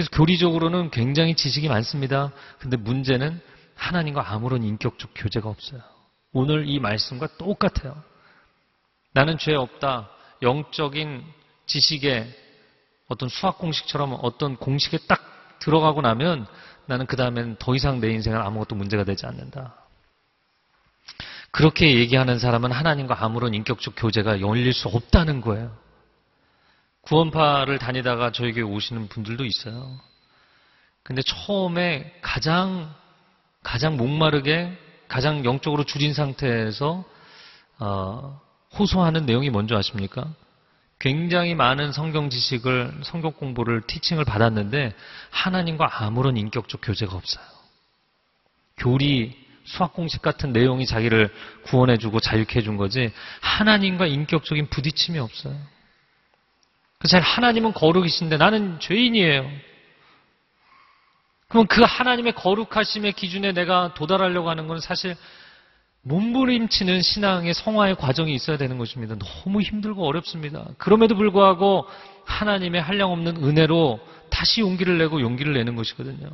그래서 0.00 0.08
교리적으로는 0.12 0.90
굉장히 0.90 1.34
지식이 1.34 1.68
많습니다. 1.68 2.32
근데 2.58 2.78
문제는 2.78 3.38
하나님과 3.74 4.32
아무런 4.32 4.64
인격적 4.64 5.10
교제가 5.14 5.46
없어요. 5.50 5.82
오늘 6.32 6.66
이 6.66 6.80
말씀과 6.80 7.36
똑같아요. 7.36 8.02
나는 9.12 9.36
죄 9.36 9.54
없다. 9.54 10.08
영적인 10.40 11.22
지식의 11.66 12.34
어떤 13.08 13.28
수학 13.28 13.58
공식처럼 13.58 14.16
어떤 14.22 14.56
공식에 14.56 14.96
딱 15.06 15.58
들어가고 15.58 16.00
나면 16.00 16.46
나는 16.86 17.04
그 17.04 17.16
다음엔 17.16 17.56
더 17.58 17.74
이상 17.74 18.00
내 18.00 18.10
인생은 18.10 18.40
아무것도 18.40 18.76
문제가 18.76 19.04
되지 19.04 19.26
않는다. 19.26 19.74
그렇게 21.50 21.94
얘기하는 21.96 22.38
사람은 22.38 22.72
하나님과 22.72 23.22
아무런 23.22 23.52
인격적 23.52 23.96
교제가 23.98 24.40
열릴 24.40 24.72
수 24.72 24.88
없다는 24.88 25.42
거예요. 25.42 25.76
구원파를 27.02 27.78
다니다가 27.78 28.32
저에게 28.32 28.62
오시는 28.62 29.08
분들도 29.08 29.44
있어요. 29.44 29.98
근데 31.02 31.22
처음에 31.22 32.12
가장, 32.20 32.94
가장 33.62 33.96
목마르게, 33.96 34.76
가장 35.08 35.44
영적으로 35.44 35.84
줄인 35.84 36.14
상태에서, 36.14 37.04
어, 37.78 38.40
호소하는 38.78 39.26
내용이 39.26 39.50
뭔지 39.50 39.74
아십니까? 39.74 40.28
굉장히 41.00 41.54
많은 41.54 41.92
성경 41.92 42.28
지식을, 42.28 43.00
성경 43.02 43.32
공부를, 43.32 43.80
티칭을 43.86 44.24
받았는데 44.24 44.94
하나님과 45.30 46.04
아무런 46.04 46.36
인격적 46.36 46.82
교제가 46.84 47.16
없어요. 47.16 47.44
교리, 48.76 49.36
수학 49.64 49.94
공식 49.94 50.20
같은 50.20 50.52
내용이 50.52 50.86
자기를 50.86 51.32
구원해주고 51.64 52.20
자유케 52.20 52.58
해준 52.58 52.76
거지 52.76 53.12
하나님과 53.40 54.06
인격적인 54.06 54.68
부딪힘이 54.68 55.18
없어요. 55.18 55.56
그래서 57.00 57.18
하나님은 57.18 57.72
거룩이신데 57.72 58.36
나는 58.36 58.78
죄인이에요. 58.78 59.50
그럼 61.48 61.66
그 61.66 61.82
하나님의 61.82 62.34
거룩하심의 62.34 63.14
기준에 63.14 63.52
내가 63.52 63.94
도달하려고 63.94 64.50
하는 64.50 64.68
것은 64.68 64.80
사실 64.80 65.16
몸부림치는 66.02 67.00
신앙의 67.00 67.54
성화의 67.54 67.96
과정이 67.96 68.34
있어야 68.34 68.58
되는 68.58 68.76
것입니다. 68.76 69.16
너무 69.16 69.62
힘들고 69.62 70.06
어렵습니다. 70.06 70.66
그럼에도 70.76 71.16
불구하고 71.16 71.86
하나님의 72.26 72.82
한량없는 72.82 73.44
은혜로 73.44 73.98
다시 74.30 74.60
용기를 74.60 74.98
내고 74.98 75.22
용기를 75.22 75.54
내는 75.54 75.76
것이거든요. 75.76 76.28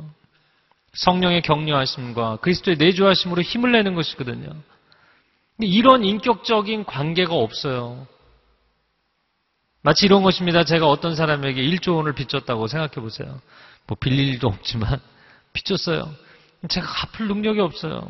성령의 0.93 1.43
격려하심과 1.43 2.37
그리스도의 2.37 2.77
내주하심으로 2.77 3.41
힘을 3.41 3.71
내는 3.71 3.95
것이거든요. 3.95 4.49
이런 5.59 6.03
인격적인 6.03 6.83
관계가 6.83 7.33
없어요. 7.33 8.05
마치 9.87 10.05
이런 10.05 10.21
것입니다. 10.21 10.65
제가 10.65 10.85
어떤 10.89 11.15
사람에게 11.15 11.61
1조 11.61 11.95
원을 11.95 12.11
빚졌다고 12.11 12.67
생각해 12.67 12.95
보세요. 12.95 13.41
뭐 13.85 13.95
빌릴 13.97 14.27
일도 14.33 14.49
없지만 14.49 14.99
빚졌어요. 15.53 16.13
제가 16.67 16.85
갚을 16.85 17.29
능력이 17.29 17.61
없어요. 17.61 18.05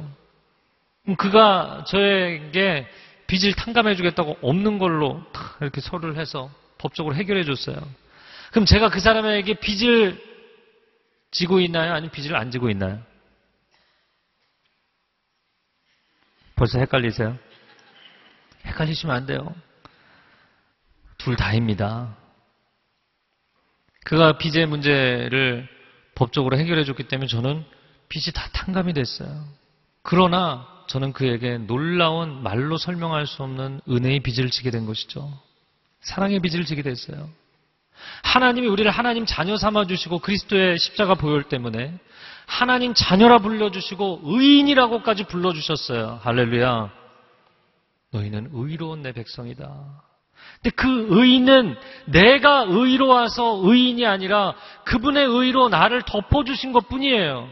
그가 1.19 1.83
저에게 1.87 2.87
빚을 3.27 3.53
탕감해 3.53 3.93
주겠다고 3.93 4.39
없는 4.41 4.79
걸로 4.79 5.21
이렇게 5.61 5.79
서류를 5.79 6.17
해서 6.17 6.49
법적으로 6.79 7.13
해결해 7.13 7.43
줬어요. 7.43 7.77
그럼 8.49 8.65
제가 8.65 8.89
그 8.89 8.99
사람에게 8.99 9.59
빚을 9.59 10.19
지고 11.29 11.59
있나요? 11.59 11.93
아니면 11.93 12.09
빚을 12.09 12.35
안 12.35 12.49
지고 12.49 12.71
있나요? 12.71 13.03
벌써 16.55 16.79
헷갈리세요? 16.79 17.37
헷갈리시면 18.65 19.15
안 19.15 19.27
돼요. 19.27 19.53
둘 21.27 21.35
다입니다. 21.35 22.15
그가 24.05 24.37
빚의 24.37 24.65
문제를 24.65 25.67
법적으로 26.15 26.57
해결해 26.57 26.85
줬기 26.85 27.09
때문에 27.09 27.27
저는 27.27 27.65
빚이 28.07 28.31
다 28.31 28.47
탕감이 28.53 28.93
됐어요. 28.93 29.43
그러나 30.03 30.65
저는 30.87 31.11
그에게 31.11 31.57
놀라운 31.57 32.43
말로 32.43 32.77
설명할 32.77 33.27
수 33.27 33.43
없는 33.43 33.81
은혜의 33.89 34.21
빚을 34.21 34.49
지게 34.51 34.71
된 34.71 34.85
것이죠. 34.85 35.29
사랑의 35.99 36.39
빚을 36.39 36.63
지게 36.63 36.81
됐어요. 36.81 37.29
하나님이 38.23 38.67
우리를 38.67 38.89
하나님 38.89 39.25
자녀 39.25 39.57
삼아 39.57 39.85
주시고 39.87 40.19
그리스도의 40.19 40.79
십자가 40.79 41.15
보혈 41.15 41.49
때문에 41.49 41.99
하나님 42.45 42.93
자녀라 42.93 43.39
불러 43.39 43.69
주시고 43.69 44.21
의인이라고까지 44.23 45.25
불러 45.25 45.51
주셨어요. 45.51 46.21
할렐루야. 46.23 46.89
너희는 48.11 48.51
의로운 48.53 49.01
내 49.01 49.11
백성이다. 49.11 50.06
근데 50.55 50.75
그 50.75 51.07
의인은 51.09 51.75
내가 52.05 52.65
의로워서 52.67 53.61
의인이 53.63 54.05
아니라 54.05 54.55
그분의 54.85 55.25
의로 55.25 55.69
나를 55.69 56.01
덮어 56.03 56.43
주신 56.43 56.71
것 56.71 56.87
뿐이에요. 56.87 57.49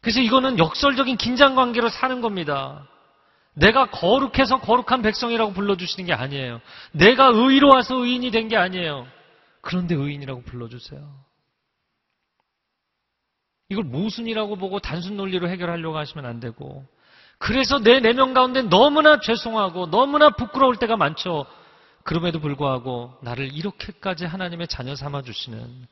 그래서 0.00 0.20
이거는 0.20 0.58
역설적인 0.58 1.16
긴장 1.16 1.54
관계로 1.54 1.88
사는 1.88 2.20
겁니다. 2.20 2.86
내가 3.54 3.86
거룩해서 3.90 4.60
거룩한 4.60 5.02
백성이라고 5.02 5.52
불러주시는 5.52 6.06
게 6.06 6.12
아니에요. 6.12 6.60
내가 6.92 7.26
의로 7.34 7.68
와서 7.70 7.96
의인이 7.96 8.30
된 8.30 8.48
게 8.48 8.56
아니에요. 8.56 9.06
그런데 9.60 9.94
의인이라고 9.96 10.42
불러주세요. 10.42 11.28
이걸 13.70 13.84
모순이라고 13.84 14.56
보고 14.56 14.78
단순 14.78 15.16
논리로 15.16 15.48
해결하려고 15.48 15.98
하시면 15.98 16.24
안 16.24 16.40
되고 16.40 16.86
그래서 17.38 17.78
내 17.78 18.00
내면 18.00 18.34
가운데 18.34 18.62
너무나 18.62 19.20
죄송하고 19.20 19.90
너무나 19.90 20.30
부끄러울 20.30 20.76
때가 20.76 20.96
많죠. 20.96 21.46
그럼에도 22.02 22.40
불구하고 22.40 23.16
나를 23.22 23.54
이렇게까지 23.54 24.24
하나님의 24.24 24.68
자녀 24.68 24.96
삼아 24.96 25.22
주시는 25.22 25.86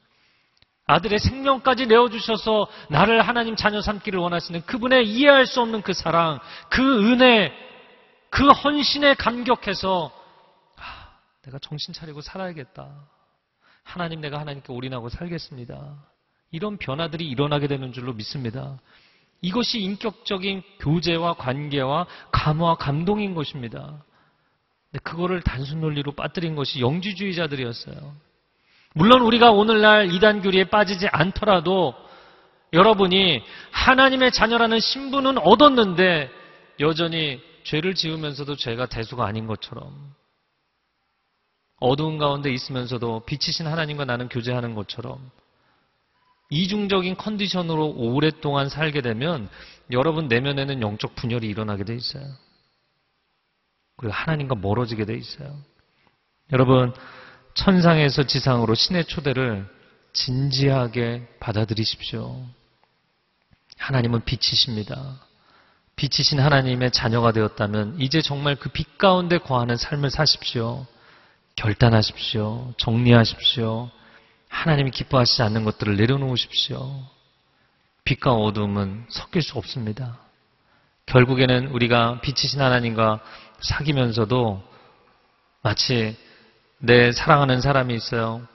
아들의 0.87 1.19
생명까지 1.19 1.87
내어주셔서 1.87 2.69
나를 2.91 3.23
하나님 3.23 3.57
자녀 3.57 3.81
삼기를 3.81 4.19
원하시는 4.19 4.63
그분의 4.67 5.09
이해할 5.09 5.47
수 5.47 5.61
없는 5.61 5.83
그 5.83 5.93
사랑, 5.93 6.39
그 6.71 7.13
은혜, 7.13 7.53
그 8.31 8.49
헌신에 8.49 9.15
감격해서 9.15 10.13
아, 10.77 11.09
내가 11.43 11.59
정신 11.59 11.93
차리고 11.93 12.21
살아야겠다. 12.21 12.89
하나님 13.83 14.21
내가 14.21 14.39
하나님께 14.39 14.73
올인하고 14.73 15.09
살겠습니다. 15.09 15.97
이런 16.51 16.77
변화들이 16.77 17.27
일어나게 17.27 17.67
되는 17.67 17.93
줄로 17.93 18.13
믿습니다. 18.13 18.79
이것이 19.41 19.81
인격적인 19.81 20.63
교제와 20.81 21.35
관계와 21.35 22.07
감화와 22.33 22.77
감동인 22.77 23.35
것입니다. 23.35 24.03
근데 24.91 25.03
그거를 25.03 25.43
단순 25.43 25.81
논리로 25.81 26.13
빠뜨린 26.13 26.55
것이 26.57 26.81
영지주의자들이었어요. 26.81 28.15
물론 28.95 29.23
우리가 29.23 29.51
오늘날 29.51 30.13
이단 30.15 30.41
교리에 30.41 30.65
빠지지 30.65 31.07
않더라도 31.09 31.95
여러분이 32.73 33.43
하나님의 33.71 34.33
자녀라는 34.33 34.81
신분은 34.81 35.39
얻었는데 35.39 36.31
여전히 36.81 37.41
죄를 37.65 37.95
지으면서도 37.95 38.57
죄가 38.57 38.87
대수가 38.87 39.25
아닌 39.25 39.47
것처럼 39.47 40.15
어두운 41.79 42.17
가운데 42.19 42.51
있으면서도 42.51 43.25
빛이신 43.27 43.67
하나님과 43.67 44.05
나는 44.05 44.29
교제하는 44.29 44.75
것처럼 44.75 45.31
이중적인 46.51 47.17
컨디션으로 47.17 47.95
오랫동안 47.97 48.69
살게 48.69 49.01
되면 49.01 49.49
여러분 49.91 50.29
내면에는 50.29 50.81
영적 50.83 51.15
분열이 51.17 51.47
일어나게 51.49 51.85
돼 51.85 51.95
있어요. 51.95 52.25
그리고 53.97 54.13
하나님과 54.13 54.57
멀어지게 54.57 55.05
돼 55.05 55.15
있어요. 55.15 55.57
여러분, 56.53 56.93
천상에서 57.55 58.25
지상으로 58.25 58.75
신의 58.75 59.07
초대를 59.07 59.67
진지하게 60.13 61.27
받아들이십시오. 61.41 62.45
하나님은 63.79 64.25
빛이십니다. 64.25 65.21
빛이신 65.97 66.39
하나님의 66.41 66.91
자녀가 66.91 67.33
되었다면 67.33 68.01
이제 68.01 68.21
정말 68.21 68.55
그 68.57 68.69
빛 68.69 68.99
가운데 68.99 69.39
거하는 69.39 69.77
삶을 69.77 70.11
사십시오. 70.11 70.87
결단하십시오. 71.57 72.75
정리하십시오. 72.77 73.91
하나님이 74.49 74.91
기뻐하시지 74.91 75.43
않는 75.43 75.65
것들을 75.65 75.97
내려놓으십시오. 75.97 77.03
빛과 78.05 78.33
어둠은 78.33 79.07
섞일 79.09 79.43
수 79.43 79.59
없습니다. 79.59 80.19
결국에는 81.07 81.69
우리가 81.69 82.21
빛이신 82.21 82.61
하나님과 82.61 83.21
사귀면서도 83.61 84.63
마치 85.63 86.17
내 86.79 87.13
사랑하는 87.13 87.61
사람이 87.61 87.95
있어요. 87.95 88.47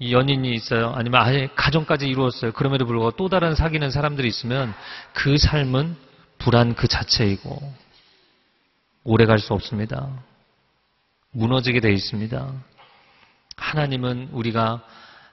연인이 0.00 0.52
있어요. 0.54 0.92
아니면 0.94 1.20
아예 1.22 1.48
가정까지 1.56 2.06
이루었어요. 2.06 2.52
그럼에도 2.52 2.86
불구하고 2.86 3.16
또 3.16 3.28
다른 3.28 3.54
사귀는 3.54 3.90
사람들이 3.90 4.28
있으면 4.28 4.72
그 5.12 5.38
삶은 5.38 5.96
불안 6.38 6.74
그 6.74 6.86
자체이고 6.86 7.74
오래 9.04 9.26
갈 9.26 9.38
수 9.38 9.54
없습니다. 9.54 10.08
무너지게 11.32 11.80
되어 11.80 11.90
있습니다. 11.90 12.52
하나님은 13.56 14.28
우리가 14.32 14.82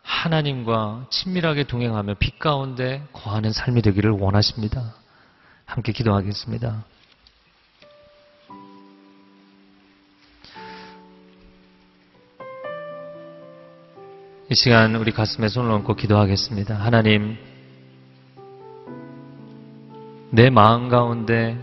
하나님과 0.06 1.08
친밀하게 1.10 1.64
동행하며 1.64 2.16
빛 2.20 2.38
가운데 2.38 3.04
거하는 3.12 3.52
삶이 3.52 3.82
되기를 3.82 4.12
원하십니다. 4.12 4.94
함께 5.66 5.92
기도하겠습니다. 5.92 6.86
이 14.52 14.54
시간 14.54 14.96
우리 14.96 15.12
가슴에 15.12 15.48
손을 15.48 15.72
얹고 15.72 15.96
기도하겠습니다. 15.96 16.76
하나님, 16.76 17.36
내 20.30 20.52
마음 20.52 20.88
가운데, 20.88 21.58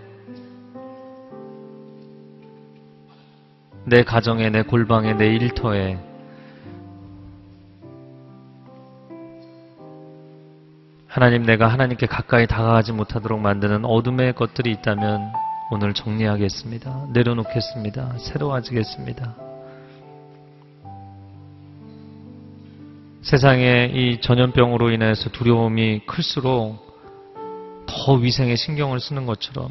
내 3.84 4.03
가정에, 4.03 4.51
내 4.51 4.62
골방에, 4.62 5.14
내 5.14 5.26
일터에, 5.26 6.12
하나님 11.13 11.43
내가 11.43 11.69
하나님께 11.69 12.07
가까이 12.07 12.47
다가가지 12.47 12.93
못하도록 12.93 13.39
만드는 13.39 13.85
어둠의 13.85 14.33
것들이 14.33 14.71
있다면 14.71 15.31
오늘 15.71 15.93
정리하겠습니다. 15.93 17.09
내려놓겠습니다. 17.13 18.15
새로워지겠습니다. 18.17 19.37
세상에 23.21 23.91
이 23.93 24.23
전염병으로 24.23 24.91
인해서 24.91 25.29
두려움이 25.29 26.07
클수록 26.07 26.79
더 27.87 28.15
위생에 28.15 28.57
신경을 28.57 28.99
쓰는 28.99 29.27
것처럼 29.27 29.69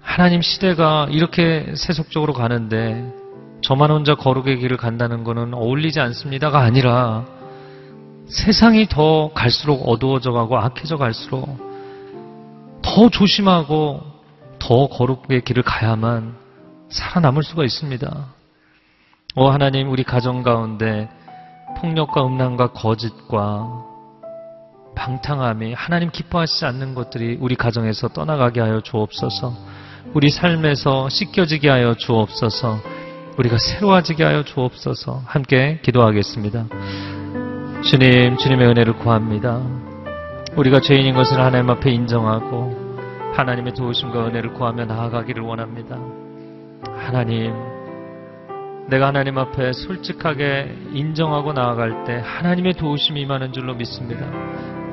하나님 0.00 0.40
시대가 0.40 1.06
이렇게 1.10 1.74
세속적으로 1.76 2.32
가는데 2.32 3.12
저만 3.60 3.90
혼자 3.90 4.14
거룩의 4.14 4.60
길을 4.60 4.78
간다는 4.78 5.22
것은 5.22 5.52
어울리지 5.52 6.00
않습니다가 6.00 6.60
아니라 6.60 7.33
세상이 8.26 8.86
더 8.88 9.30
갈수록 9.34 9.88
어두워져 9.88 10.32
가고 10.32 10.58
악해져 10.58 10.96
갈수록 10.96 11.46
더 12.82 13.08
조심하고 13.08 14.00
더 14.58 14.88
거룩의 14.88 15.42
길을 15.44 15.62
가야만 15.62 16.34
살아남을 16.88 17.42
수가 17.42 17.64
있습니다. 17.64 18.26
오 19.36 19.48
하나님 19.48 19.90
우리 19.90 20.04
가정 20.04 20.42
가운데 20.42 21.08
폭력과 21.78 22.24
음란과 22.26 22.68
거짓과 22.68 23.84
방탕함이 24.94 25.74
하나님 25.74 26.10
기뻐하시지 26.10 26.64
않는 26.66 26.94
것들이 26.94 27.38
우리 27.40 27.56
가정에서 27.56 28.08
떠나가게 28.08 28.60
하여 28.60 28.80
주옵소서. 28.80 29.52
우리 30.14 30.30
삶에서 30.30 31.08
씻겨지게 31.08 31.68
하여 31.68 31.94
주옵소서. 31.94 32.78
우리가 33.38 33.58
새로워지게 33.58 34.22
하여 34.22 34.44
주옵소서. 34.44 35.22
함께 35.26 35.80
기도하겠습니다. 35.82 36.66
주님, 37.84 38.38
주님의 38.38 38.68
은혜를 38.68 38.94
구합니다. 38.94 39.60
우리가 40.56 40.80
죄인인 40.80 41.14
것을 41.14 41.38
하나님 41.38 41.68
앞에 41.68 41.90
인정하고 41.90 42.74
하나님의 43.34 43.74
도우심과 43.74 44.28
은혜를 44.28 44.54
구하며 44.54 44.86
나아가기를 44.86 45.42
원합니다. 45.42 45.98
하나님, 46.96 47.52
내가 48.88 49.08
하나님 49.08 49.36
앞에 49.36 49.74
솔직하게 49.74 50.74
인정하고 50.94 51.52
나아갈 51.52 52.04
때 52.04 52.22
하나님의 52.24 52.72
도우심이 52.74 53.20
임하는 53.20 53.52
줄로 53.52 53.74
믿습니다. 53.74 54.24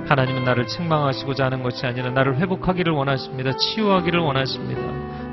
하나님은 0.10 0.44
나를 0.44 0.68
책망하시고자 0.68 1.46
하는 1.46 1.64
것이 1.64 1.86
아니라 1.86 2.10
나를 2.10 2.40
회복하기를 2.40 2.92
원하십니다. 2.92 3.56
치유하기를 3.56 4.20
원하십니다. 4.20 4.82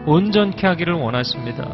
온전케 0.07 0.65
하기를 0.65 0.95
원하십니다. 0.95 1.65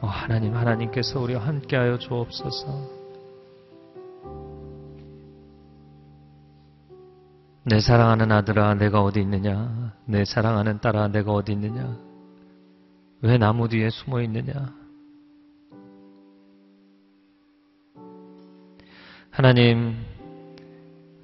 어, 0.00 0.06
하나님, 0.06 0.56
하나님께서 0.56 1.20
우리와 1.20 1.42
함께하여 1.42 1.98
주옵소서. 1.98 2.97
내 7.68 7.80
사랑하는 7.80 8.32
아들아, 8.32 8.74
내가 8.74 9.02
어디 9.02 9.20
있느냐? 9.20 9.92
내 10.06 10.24
사랑하는 10.24 10.80
딸아, 10.80 11.08
내가 11.08 11.32
어디 11.32 11.52
있느냐? 11.52 11.98
왜 13.20 13.36
나무 13.36 13.68
뒤에 13.68 13.90
숨어 13.90 14.22
있느냐? 14.22 14.72
하나님, 19.30 19.94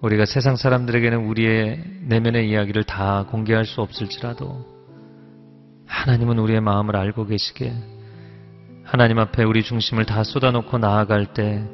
우리가 0.03 0.26
세상 0.26 0.57
사람들에게는 0.57 1.26
우리의 1.28 1.82
내면의 2.09 2.51
이야기를 2.51 2.84
다 2.84 3.24
공개할 3.30 3.64
수 3.64 3.80
없을지라도 3.80 4.66
하나님은 5.86 6.38
우리의 6.38 6.61
마음을 6.61 6.95
알고 6.95 7.24
계시게 7.24 7.72
하나님 8.84 9.18
앞에 9.18 9.45
우리 9.45 9.62
중심을 9.62 10.05
다 10.05 10.22
쏟아놓고 10.22 10.76
나아갈 10.76 11.32
때 11.32 11.66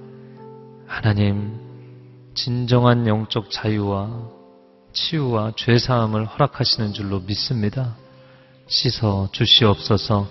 하나님 0.87 1.59
진정한 2.35 3.09
영적 3.09 3.51
자유와 3.51 4.40
치유와 4.93 5.53
죄사함을 5.57 6.27
허락하시는 6.27 6.93
줄로 6.93 7.21
믿습니다. 7.21 7.97
씻어 8.67 9.29
주시옵소서 9.33 10.29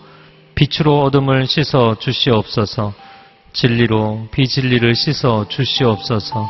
빛으로 0.56 1.02
어둠을 1.02 1.48
씻어 1.48 1.98
주시옵소서 2.00 2.94
진리로 3.54 4.28
비진리를 4.32 4.96
씻어 4.96 5.48
주시옵소서. 5.48 6.48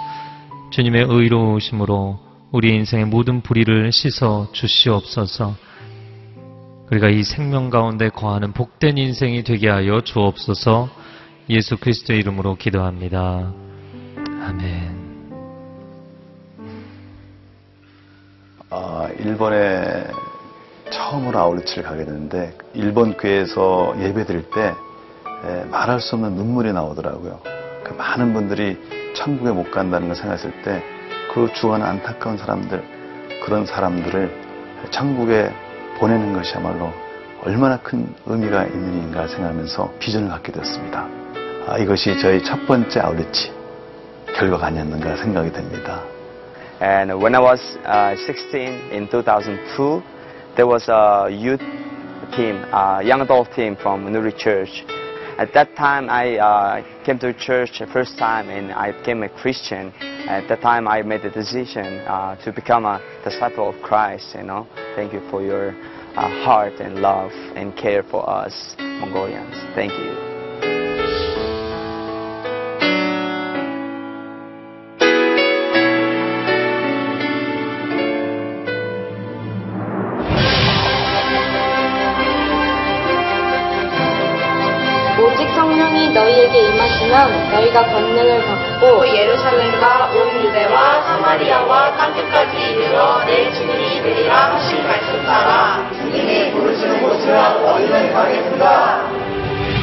주님의 0.72 1.06
의로우심으로 1.10 2.20
우리 2.52 2.76
인생의 2.76 3.06
모든 3.06 3.42
불의를 3.42 3.92
씻어 3.92 4.50
주시옵소서. 4.52 5.56
우리가 6.92 7.10
이 7.10 7.24
생명 7.24 7.70
가운데 7.70 8.10
거하는 8.10 8.52
복된 8.54 8.98
인생이 8.98 9.44
되게 9.44 9.70
하여 9.70 10.02
주옵소서. 10.02 10.90
예수 11.50 11.78
그리스도의 11.78 12.20
이름으로 12.20 12.56
기도합니다. 12.56 13.54
아멘. 14.42 14.99
아, 18.72 19.10
일본에 19.18 20.06
처음으로 20.92 21.40
아울리치를 21.40 21.84
가게 21.84 22.06
되는데 22.06 22.56
일본 22.74 23.18
교회에서 23.18 23.96
예배 24.00 24.26
드릴 24.26 24.50
때 24.52 24.74
예, 25.46 25.64
말할 25.66 26.00
수 26.00 26.16
없는 26.16 26.34
눈물이 26.36 26.72
나오더라고요. 26.74 27.40
그 27.84 27.94
많은 27.94 28.34
분들이 28.34 28.78
천국에 29.16 29.52
못 29.52 29.72
간다는 29.72 30.08
걸 30.08 30.16
생각했을 30.16 30.52
때그 30.62 31.52
죽어가는 31.54 31.86
안타까운 31.86 32.38
사람들, 32.38 32.84
그런 33.44 33.66
사람들을 33.66 34.30
천국에 34.92 35.52
보내는 35.98 36.34
것이야말로 36.34 36.92
얼마나 37.44 37.78
큰 37.78 38.14
의미가 38.26 38.66
있는 38.66 39.00
일인가 39.00 39.28
생각하면서 39.28 39.94
비전을 39.98 40.30
갖게 40.30 40.52
되었습니다. 40.52 41.08
아, 41.68 41.78
이것이 41.80 42.20
저희 42.20 42.44
첫 42.44 42.68
번째 42.68 43.00
아울리치 43.00 43.52
결과가 44.36 44.68
아니었는가 44.68 45.16
생각이 45.16 45.52
됩니다. 45.52 46.04
And 46.82 47.22
when 47.22 47.36
I 47.36 47.40
was 47.40 47.60
uh, 47.84 48.16
16 48.26 48.92
in 48.92 49.08
2002, 49.12 50.02
there 50.56 50.68
was 50.68 50.88
a 50.88 51.28
youth 51.30 51.60
team, 52.36 52.56
a 52.72 53.02
young 53.04 53.22
adult 53.22 53.52
team 53.56 53.76
from 53.76 54.06
Nuri 54.06 54.38
Church. 54.38 54.84
At 55.38 55.54
that 55.54 55.76
time, 55.76 56.10
I 56.10 56.38
uh, 56.38 57.06
came 57.06 57.18
to 57.20 57.34
church 57.34 57.80
the 57.80 57.88
first 57.88 58.18
time 58.18 58.50
and 58.50 58.74
I 58.74 58.92
became 58.92 59.24
a 59.24 59.30
Christian. 59.30 59.94
At 60.28 60.50
that 60.50 60.62
time, 60.62 60.88
I 60.88 61.02
made 61.02 61.22
the 61.22 61.30
decision 61.30 62.00
uh, 62.00 62.36
to 62.44 62.52
become 62.52 62.86
a 62.86 63.02
disciple 63.24 63.70
of 63.70 63.82
Christ, 63.82 64.36
you 64.36 64.44
know. 64.44 64.68
Thank 64.96 65.14
you 65.14 65.22
for 65.30 65.42
your 65.42 65.70
uh, 66.16 66.44
heart 66.44 66.74
and 66.82 66.96
love 66.96 67.32
and 67.56 67.76
care 67.78 68.04
for 68.04 68.30
us 68.30 68.76
Mongolians. 68.78 69.56
Thank 69.76 69.94
you. 69.94 70.29
하면 87.14 87.52
너희가 87.52 87.84
권능을 87.86 88.46
받고 88.46 89.08
예루살렘과 89.08 90.12
온 90.14 90.44
유대와 90.44 91.02
사마리아와 91.02 91.98
땅끝까지 91.98 92.56
이르러 92.56 93.26
내 93.26 93.52
주님이 93.52 94.02
되리라 94.04 94.54
하신 94.54 94.84
말씀 94.88 95.26
따라 95.26 95.90
주님이 95.92 96.52
부르시는 96.52 97.02
곳을 97.02 97.34
너희는 97.34 98.14
가겠습니다. 98.14 99.02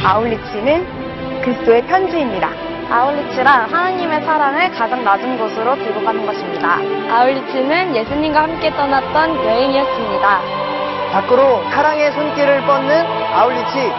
아울리치는 0.05 1.41
그리스도의 1.41 1.81
편지입니다. 1.87 2.49
아울리치란 2.89 3.69
하나님의 3.69 4.21
사랑을 4.21 4.71
가장 4.71 5.03
낮은 5.03 5.37
곳으로 5.37 5.75
들고 5.75 6.05
가는 6.05 6.25
것입니다. 6.25 6.79
아울리치는 7.11 7.93
예수님과 7.93 8.43
함께 8.43 8.69
떠났던 8.71 9.35
여행이었습니다. 9.35 10.41
밖으로 11.11 11.63
사랑의 11.71 12.11
손길을 12.13 12.61
뻗는 12.65 13.05
아울리치 13.33 13.91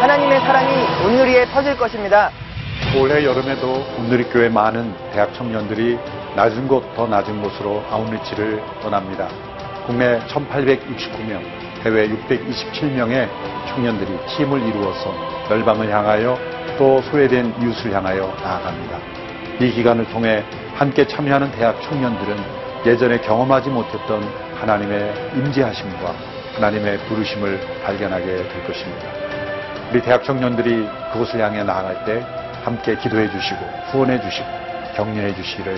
하나님의 0.00 0.40
사랑이 0.40 1.04
온누리에 1.04 1.46
퍼질 1.46 1.76
것입니다. 1.76 2.30
올해 2.98 3.24
여름에도 3.24 3.84
온누리 3.98 4.24
교회 4.24 4.48
많은 4.48 4.92
대학 5.12 5.32
청년들이 5.32 5.96
낮은 6.34 6.66
곳 6.66 6.82
더 6.96 7.06
낮은 7.06 7.40
곳으로 7.40 7.84
아웃리치를 7.88 8.60
떠납니다. 8.82 9.28
국내 9.86 10.18
1,869명, 10.26 11.40
해외 11.84 12.08
627명의 12.08 13.28
청년들이 13.68 14.18
팀을 14.26 14.60
이루어서 14.66 15.14
열방을 15.50 15.88
향하여 15.88 16.36
또 16.78 17.00
소외된 17.02 17.54
이웃을 17.62 17.92
향하여 17.92 18.34
나아갑니다. 18.42 18.98
이 19.60 19.70
기간을 19.70 20.06
통해 20.10 20.42
함께 20.74 21.06
참여하는 21.06 21.52
대학 21.52 21.80
청년들은 21.82 22.36
예전에 22.86 23.20
경험하지 23.20 23.68
못했던 23.68 24.20
하나님의 24.56 25.14
임재하심과 25.36 26.14
하나님의 26.56 26.98
부르심을 27.06 27.60
발견하게 27.84 28.26
될 28.26 28.66
것입니다. 28.66 29.06
우리 29.92 30.02
대학 30.02 30.24
청년들이 30.24 30.88
그곳을 31.12 31.40
향해 31.40 31.62
나아갈 31.62 32.04
때 32.04 32.39
함께 32.62 32.96
기도해 32.96 33.30
주시고 33.30 33.64
후원해 33.90 34.20
주시고 34.20 34.46
격려해 34.94 35.34
주시기를 35.34 35.74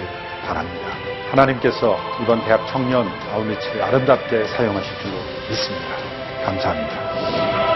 바랍니다. 0.47 0.89
하나님께서 1.30 1.99
이번 2.22 2.45
대학 2.45 2.66
청년 2.68 3.07
아웃리치를 3.33 3.83
아름답게 3.83 4.45
사용하실 4.45 4.93
줄로 5.01 5.16
믿습니다. 5.49 5.97
감사합니다. 6.45 7.72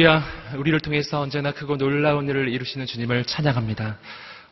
할렐루야, 0.00 0.24
우리를 0.56 0.80
통해서 0.80 1.20
언제나 1.20 1.52
크고 1.52 1.76
놀라운 1.76 2.26
일을 2.26 2.48
이루시는 2.48 2.86
주님을 2.86 3.24
찬양합니다. 3.24 3.98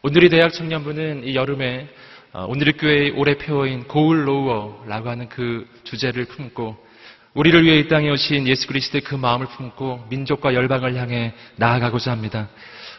오늘의 0.02 0.28
대학 0.28 0.52
청년부는 0.52 1.26
이 1.26 1.34
여름에 1.34 1.88
어, 2.34 2.44
오늘의 2.48 2.74
교회의 2.74 3.10
올해 3.12 3.38
표어인 3.38 3.84
Go 3.84 4.28
Lower라고 4.28 5.08
하는 5.08 5.28
그 5.30 5.66
주제를 5.84 6.26
품고 6.26 6.76
우리를 7.32 7.64
위해 7.64 7.78
이 7.78 7.88
땅에 7.88 8.10
오신 8.10 8.46
예수 8.46 8.66
그리스도의 8.66 9.00
그 9.00 9.14
마음을 9.14 9.46
품고 9.46 10.08
민족과 10.10 10.52
열방을 10.52 10.96
향해 10.96 11.32
나아가고자 11.56 12.10
합니다. 12.10 12.48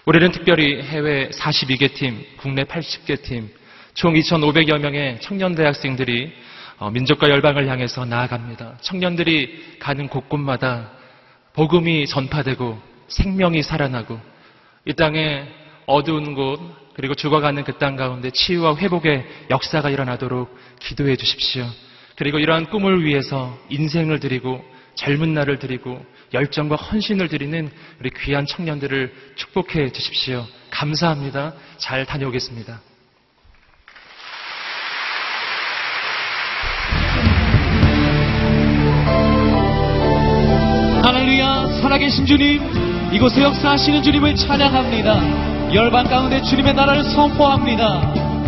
올해는 0.06 0.32
특별히 0.32 0.82
해외 0.82 1.30
42개 1.30 1.94
팀, 1.94 2.26
국내 2.38 2.64
80개 2.64 3.22
팀, 3.22 3.52
총 3.94 4.16
2,500여 4.16 4.80
명의 4.80 5.20
청년 5.22 5.54
대학생들이 5.54 6.34
어, 6.80 6.90
민족과 6.90 7.30
열방을 7.30 7.68
향해서 7.68 8.06
나아갑니다. 8.06 8.80
청년들이 8.82 9.78
가는 9.80 10.08
곳곳마다 10.08 10.99
복음이 11.54 12.08
전파되고 12.08 12.80
생명이 13.08 13.64
살아나고 13.64 14.20
이 14.86 14.94
땅에 14.94 15.48
어두운 15.86 16.36
곳 16.36 16.60
그리고 16.94 17.16
죽어가는 17.16 17.64
그 17.64 17.78
땅 17.78 17.96
가운데 17.96 18.30
치유와 18.30 18.76
회복의 18.76 19.26
역사가 19.50 19.90
일어나도록 19.90 20.56
기도해 20.80 21.16
주십시오. 21.16 21.66
그리고 22.18 22.40
이러한 22.40 22.70
꿈을 22.70 23.06
위해서 23.06 23.58
인생을 23.70 24.20
드리고 24.20 24.64
젊은 24.96 25.34
날을 25.34 25.60
드리고 25.60 26.06
열정과 26.34 26.76
헌신을 26.76 27.30
드리는 27.30 27.72
우리 28.02 28.10
귀한 28.10 28.46
청년들을 28.46 29.14
축복해 29.36 29.92
주십시오. 29.94 30.46
감사합니다. 30.72 31.54
잘 31.78 32.06
다녀오겠습니다. 32.06 32.82
계신 42.00 42.26
주님 42.26 42.62
이곳에 43.12 43.44
역사하시는 43.44 44.02
주님을 44.02 44.36
찬양합니다. 44.36 45.74
열방 45.74 46.06
가운데 46.06 46.42
주님의 46.42 46.74
나라를 46.74 47.04
선포합니다 47.04 48.39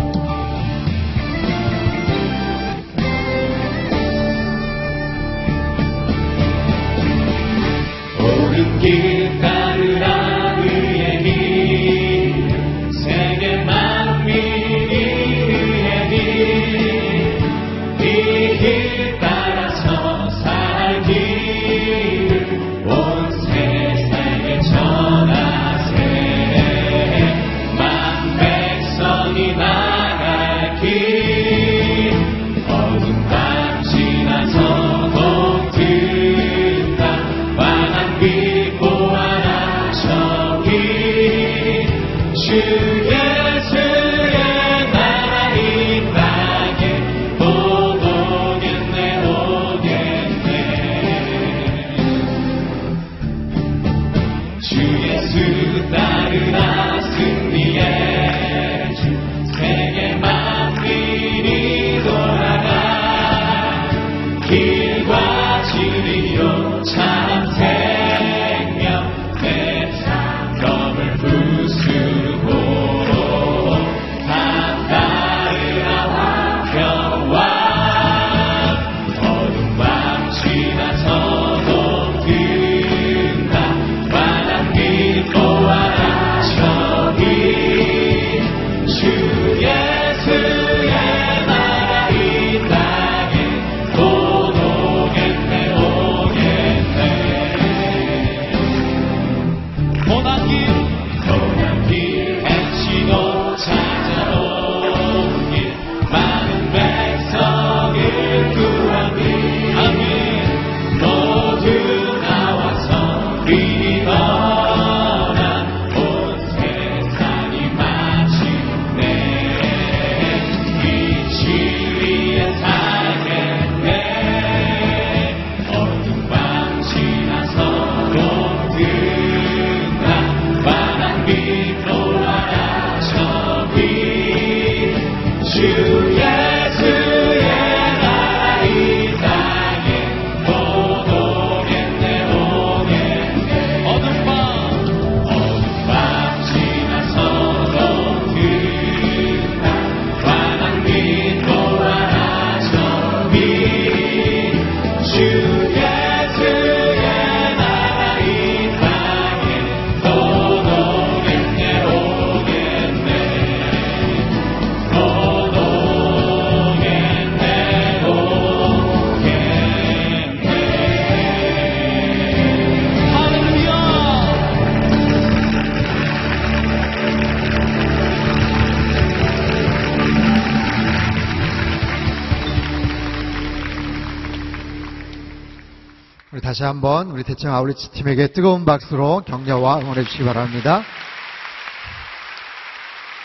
다시 186.62 186.66
한번 186.68 187.10
우리 187.10 187.24
대청 187.24 187.52
아울리치 187.52 187.90
팀에게 187.90 188.28
뜨거운 188.28 188.64
박수로 188.64 189.22
격려와 189.26 189.80
응원해 189.80 190.04
주시기 190.04 190.24
바랍니다. 190.24 190.84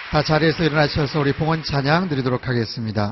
다 0.09 0.23
자리에서 0.23 0.63
일어나셔서 0.63 1.19
우리 1.19 1.33
봉헌 1.33 1.61
찬양 1.61 2.09
드리도록 2.09 2.47
하겠습니다. 2.47 3.11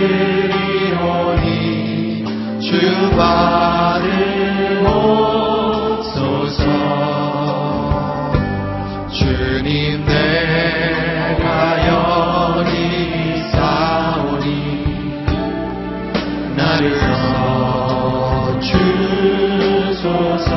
주께 0.00 0.48
드리오니 0.48 2.24
주 2.58 2.70
받으옵소서. 3.16 4.00
주님 9.10 10.04
내가 10.06 11.44
여기 11.88 12.64
사오니 13.52 14.48
나를 16.56 16.84
주소서. 18.62 20.50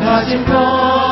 가진 0.00 0.44
것 0.44 1.09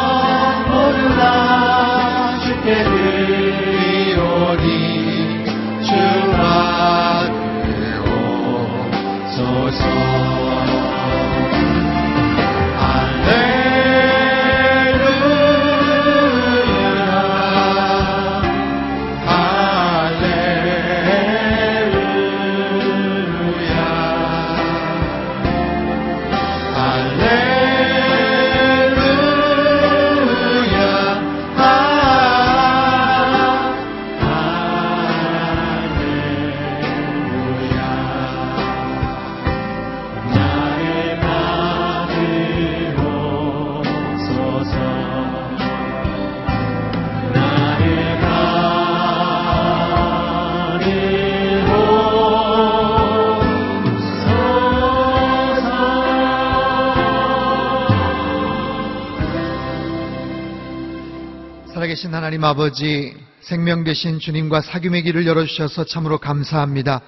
하나님 62.28 62.44
아버지 62.44 63.16
생명 63.40 63.84
되신 63.84 64.18
주님과 64.18 64.60
사귐의 64.60 65.02
길을 65.02 65.26
열어주셔서 65.26 65.84
참으로 65.84 66.18
감사합니다. 66.18 67.00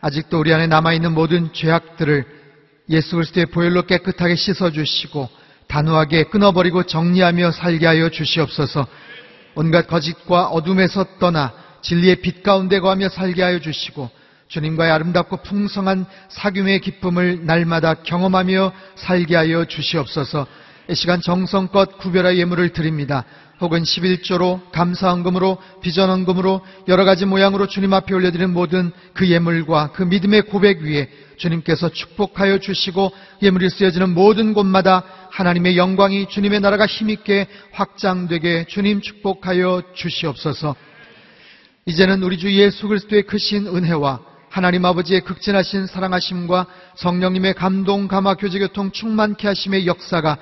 아직도 0.00 0.38
우리 0.38 0.54
안에 0.54 0.68
남아있는 0.68 1.14
모든 1.14 1.52
죄악들을 1.52 2.24
예수 2.90 3.16
그리스도의 3.16 3.46
보혈로 3.46 3.86
깨끗하게 3.86 4.36
씻어주시고 4.36 5.28
단호하게 5.66 6.24
끊어버리고 6.30 6.84
정리하며 6.84 7.50
살게 7.50 7.86
하여 7.86 8.08
주시옵소서 8.08 8.86
온갖 9.56 9.88
거짓과 9.88 10.46
어둠에서 10.46 11.06
떠나 11.18 11.52
진리의 11.82 12.22
빛 12.22 12.44
가운데 12.44 12.78
거하며 12.78 13.08
살게 13.08 13.42
하여 13.42 13.58
주시고 13.58 14.10
주님과의 14.46 14.92
아름답고 14.92 15.38
풍성한 15.38 16.06
사귐의 16.28 16.82
기쁨을 16.82 17.46
날마다 17.46 17.94
경험하며 17.94 18.72
살게 18.94 19.34
하여 19.34 19.64
주시옵소서 19.64 20.46
이 20.88 20.94
시간 20.94 21.20
정성껏 21.20 21.98
구별하여 21.98 22.36
예물을 22.36 22.68
드립니다. 22.70 23.24
혹은 23.62 23.84
11조로 23.84 24.72
감사헌금으로 24.72 25.56
비전헌금으로 25.82 26.60
여러 26.88 27.04
가지 27.04 27.24
모양으로 27.24 27.68
주님 27.68 27.94
앞에 27.94 28.12
올려드리는 28.12 28.52
모든 28.52 28.90
그 29.14 29.28
예물과 29.30 29.92
그 29.92 30.02
믿음의 30.02 30.42
고백 30.42 30.82
위에 30.82 31.08
주님께서 31.36 31.88
축복하여 31.90 32.58
주시고 32.58 33.12
예물이 33.40 33.70
쓰여지는 33.70 34.14
모든 34.14 34.52
곳마다 34.52 35.04
하나님의 35.30 35.76
영광이 35.78 36.28
주님의 36.28 36.60
나라가 36.60 36.86
힘있게 36.86 37.46
확장되게 37.70 38.66
주님 38.68 39.00
축복하여 39.00 39.82
주시옵소서. 39.94 40.74
이제는 41.86 42.22
우리 42.24 42.38
주 42.38 42.52
예수 42.52 42.88
그리스도의 42.88 43.22
크신 43.22 43.68
은혜와 43.68 44.20
하나님 44.48 44.84
아버지의 44.84 45.22
극진하신 45.22 45.86
사랑하심과 45.86 46.66
성령님의 46.96 47.54
감동, 47.54 48.06
감화, 48.06 48.34
교제, 48.34 48.58
교통 48.58 48.90
충만케 48.90 49.46
하심의 49.46 49.86
역사가 49.86 50.36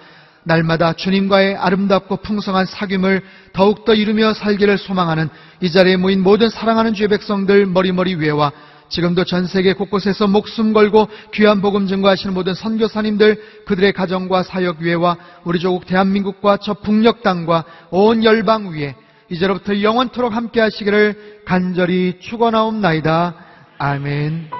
날마다 0.45 0.93
주님과의 0.95 1.57
아름답고 1.57 2.17
풍성한 2.17 2.67
사귐을 2.67 3.23
더욱더 3.53 3.95
이루며 3.95 4.35
살기를 4.35 4.79
소망하는 4.79 5.29
이 5.61 5.71
자리에 5.71 5.97
모인 5.97 6.23
모든 6.23 6.49
사랑하는 6.49 6.95
주의 6.95 7.09
백성들 7.09 7.67
머리머리 7.67 8.17
위에와 8.17 8.53
지금도 8.89 9.25
전 9.25 9.47
세계 9.47 9.73
곳곳에서 9.73 10.27
목숨 10.27 10.73
걸고 10.73 11.09
귀한 11.33 11.61
복음 11.61 11.87
증거하시는 11.87 12.35
모든 12.35 12.55
선교사님들 12.55 13.41
그들의 13.67 13.93
가정과 13.93 14.43
사역 14.43 14.81
위에와 14.81 15.17
우리 15.45 15.61
조국 15.61 15.87
대한민국과 15.87 16.57
저 16.59 16.75
북녘 16.75 17.23
땅과 17.23 17.65
온 17.91 18.25
열방 18.25 18.73
위에 18.73 18.97
이제로부터 19.31 19.81
영원토록 19.81 20.35
함께 20.35 20.61
하시기를 20.61 21.43
간절히 21.47 22.19
축원하옵나이다. 22.21 23.35
아멘. 23.79 24.60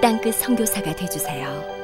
땅끝 0.00 0.36
선교사가 0.36 0.94
되주세요. 0.94 1.77